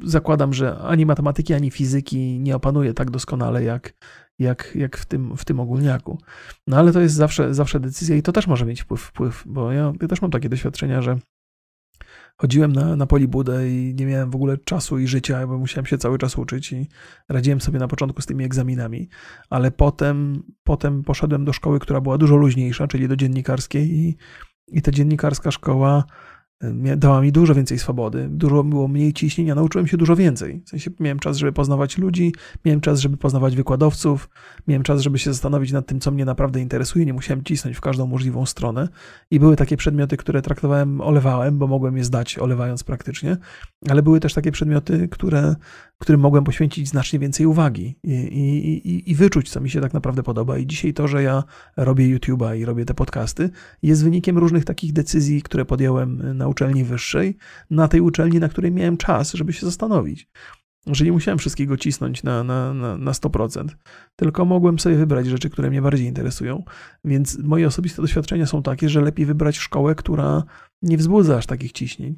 [0.06, 3.94] Zakładam, że ani matematyki, ani fizyki nie opanuje tak doskonale jak,
[4.40, 6.18] jak, jak w, tym, w tym ogólniaku.
[6.68, 9.72] No ale to jest zawsze, zawsze decyzja i to też może mieć wpływ, wpływ bo
[9.72, 11.18] ja, ja też mam takie doświadczenia, że
[12.38, 15.98] chodziłem na, na polibudę i nie miałem w ogóle czasu i życia, bo musiałem się
[15.98, 16.88] cały czas uczyć i
[17.30, 19.10] radziłem sobie na początku z tymi egzaminami,
[19.50, 24.18] ale potem, potem poszedłem do szkoły, która była dużo luźniejsza, czyli do dziennikarskiej i,
[24.68, 26.04] i ta dziennikarska szkoła
[26.98, 30.62] dała mi dużo więcej swobody, dużo było mniej ciśnienia, nauczyłem się dużo więcej.
[30.66, 32.34] W sensie miałem czas, żeby poznawać ludzi,
[32.66, 34.30] miałem czas, żeby poznawać wykładowców,
[34.68, 37.82] miałem czas, żeby się zastanowić nad tym, co mnie naprawdę interesuje, nie musiałem cisnąć w
[37.82, 38.88] każdą możliwą stronę.
[39.32, 43.38] I były takie przedmioty, które traktowałem, olewałem, bo mogłem je zdać, olewając praktycznie,
[43.90, 45.56] ale były też takie przedmioty, które,
[45.98, 49.94] którym mogłem poświęcić znacznie więcej uwagi i, i, i, i wyczuć, co mi się tak
[49.94, 50.58] naprawdę podoba.
[50.58, 51.44] I dzisiaj to, że ja
[51.78, 53.50] robię YouTube'a i robię te podcasty,
[53.84, 57.38] jest wynikiem różnych takich decyzji, które podjąłem na uczelni wyższej,
[57.70, 60.30] na tej uczelni, na której miałem czas, żeby się zastanowić.
[60.88, 63.68] że nie musiałem wszystkiego cisnąć na, na, na, na 100%,
[64.16, 66.64] tylko mogłem sobie wybrać rzeczy, które mnie bardziej interesują.
[67.06, 70.44] Więc moje osobiste doświadczenia są takie, że lepiej wybrać szkołę, która
[70.82, 72.16] nie wzbudza aż takich ciśnień.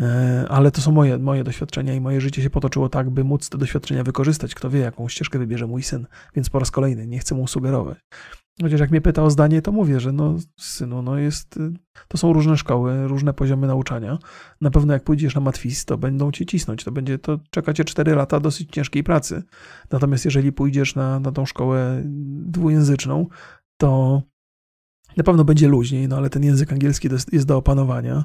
[0.00, 3.48] E, ale to są moje, moje doświadczenia i moje życie się potoczyło tak, by móc
[3.48, 4.54] te doświadczenia wykorzystać.
[4.54, 7.98] Kto wie, jaką ścieżkę wybierze mój syn, więc po raz kolejny nie chcę mu sugerować.
[8.62, 11.58] Chociaż jak mnie pyta o zdanie, to mówię, że no synu, no jest,
[12.08, 14.18] to są różne szkoły, różne poziomy nauczania.
[14.60, 17.84] Na pewno jak pójdziesz na matwis, to będą cię cisnąć, to będzie, to czeka cię
[17.84, 19.42] 4 lata dosyć ciężkiej pracy.
[19.90, 22.02] Natomiast jeżeli pójdziesz na, na tą szkołę
[22.44, 23.26] dwujęzyczną,
[23.76, 24.22] to
[25.16, 28.24] na pewno będzie luźniej, no ale ten język angielski jest do opanowania.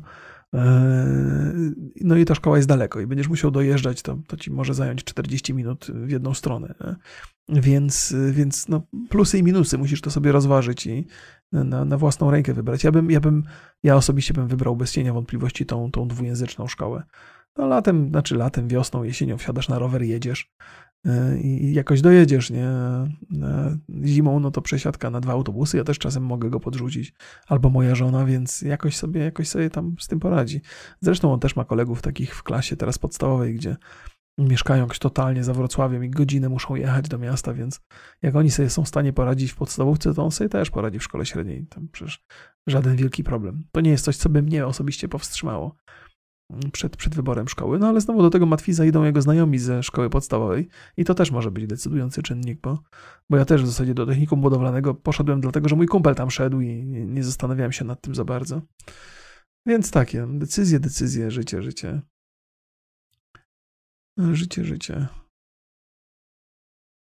[2.01, 5.03] No i ta szkoła jest daleko i będziesz musiał dojeżdżać, to, to ci może zająć
[5.03, 6.75] 40 minut w jedną stronę.
[7.49, 11.07] Więc, więc no, plusy i minusy musisz to sobie rozważyć i
[11.51, 12.83] na, na własną rękę wybrać.
[12.83, 13.43] Ja bym, ja bym,
[13.83, 17.03] ja osobiście bym wybrał bez cienia wątpliwości tą, tą dwujęzyczną szkołę.
[17.57, 20.94] No latem, znaczy latem, wiosną, jesienią wsiadasz na rower, jedziesz e,
[21.43, 22.67] i jakoś dojedziesz, nie?
[22.67, 27.13] E, zimą, no to przesiadka na dwa autobusy, ja też czasem mogę go podrzucić,
[27.47, 30.61] albo moja żona, więc jakoś sobie, jakoś sobie tam z tym poradzi.
[31.01, 33.75] Zresztą on też ma kolegów takich w klasie teraz podstawowej, gdzie
[34.37, 37.81] mieszkają jakoś totalnie za Wrocławiem i godzinę muszą jechać do miasta, więc
[38.21, 41.03] jak oni sobie są w stanie poradzić w podstawówce, to on sobie też poradzi w
[41.03, 41.67] szkole średniej.
[41.67, 42.25] Tam przecież
[42.67, 43.63] żaden wielki problem.
[43.71, 45.75] To nie jest coś, co by mnie osobiście powstrzymało
[46.71, 47.79] przed, przed wyborem szkoły.
[47.79, 50.67] No ale znowu do tego Matwiza idą jego znajomi ze szkoły podstawowej
[50.97, 52.83] i to też może być decydujący czynnik, bo,
[53.29, 56.61] bo ja też w zasadzie do technikum budowlanego poszedłem dlatego, że mój kumpel tam szedł
[56.61, 58.61] i nie, nie zastanawiałem się nad tym za bardzo.
[59.67, 62.01] Więc takie, decyzje, decyzje, życie, życie.
[64.17, 65.07] Życie, życie.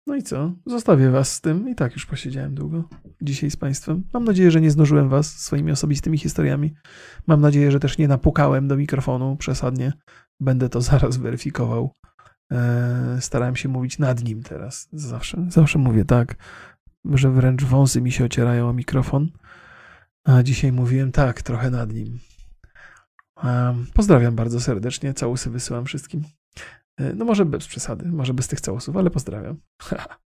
[0.10, 0.52] No i co?
[0.66, 1.70] Zostawię was z tym.
[1.70, 2.84] I tak już posiedziałem długo
[3.22, 4.04] dzisiaj z państwem.
[4.14, 6.74] Mam nadzieję, że nie znużyłem was swoimi osobistymi historiami.
[7.28, 9.94] Mam nadzieję, że też nie napukałem do mikrofonu przesadnie.
[10.40, 11.92] Będę to zaraz weryfikował.
[12.52, 14.90] Eee, starałem się mówić nad nim teraz.
[14.94, 16.36] Zawsze, zawsze mówię tak,
[17.06, 19.30] że wręcz wąsy mi się ocierają o mikrofon.
[20.24, 22.20] A dzisiaj mówiłem tak, trochę nad nim.
[23.44, 25.14] Eee, pozdrawiam bardzo serdecznie.
[25.14, 26.24] Całusy wysyłam wszystkim.
[27.00, 29.58] E, no może bez przesady, może bez tych całusów, ale pozdrawiam.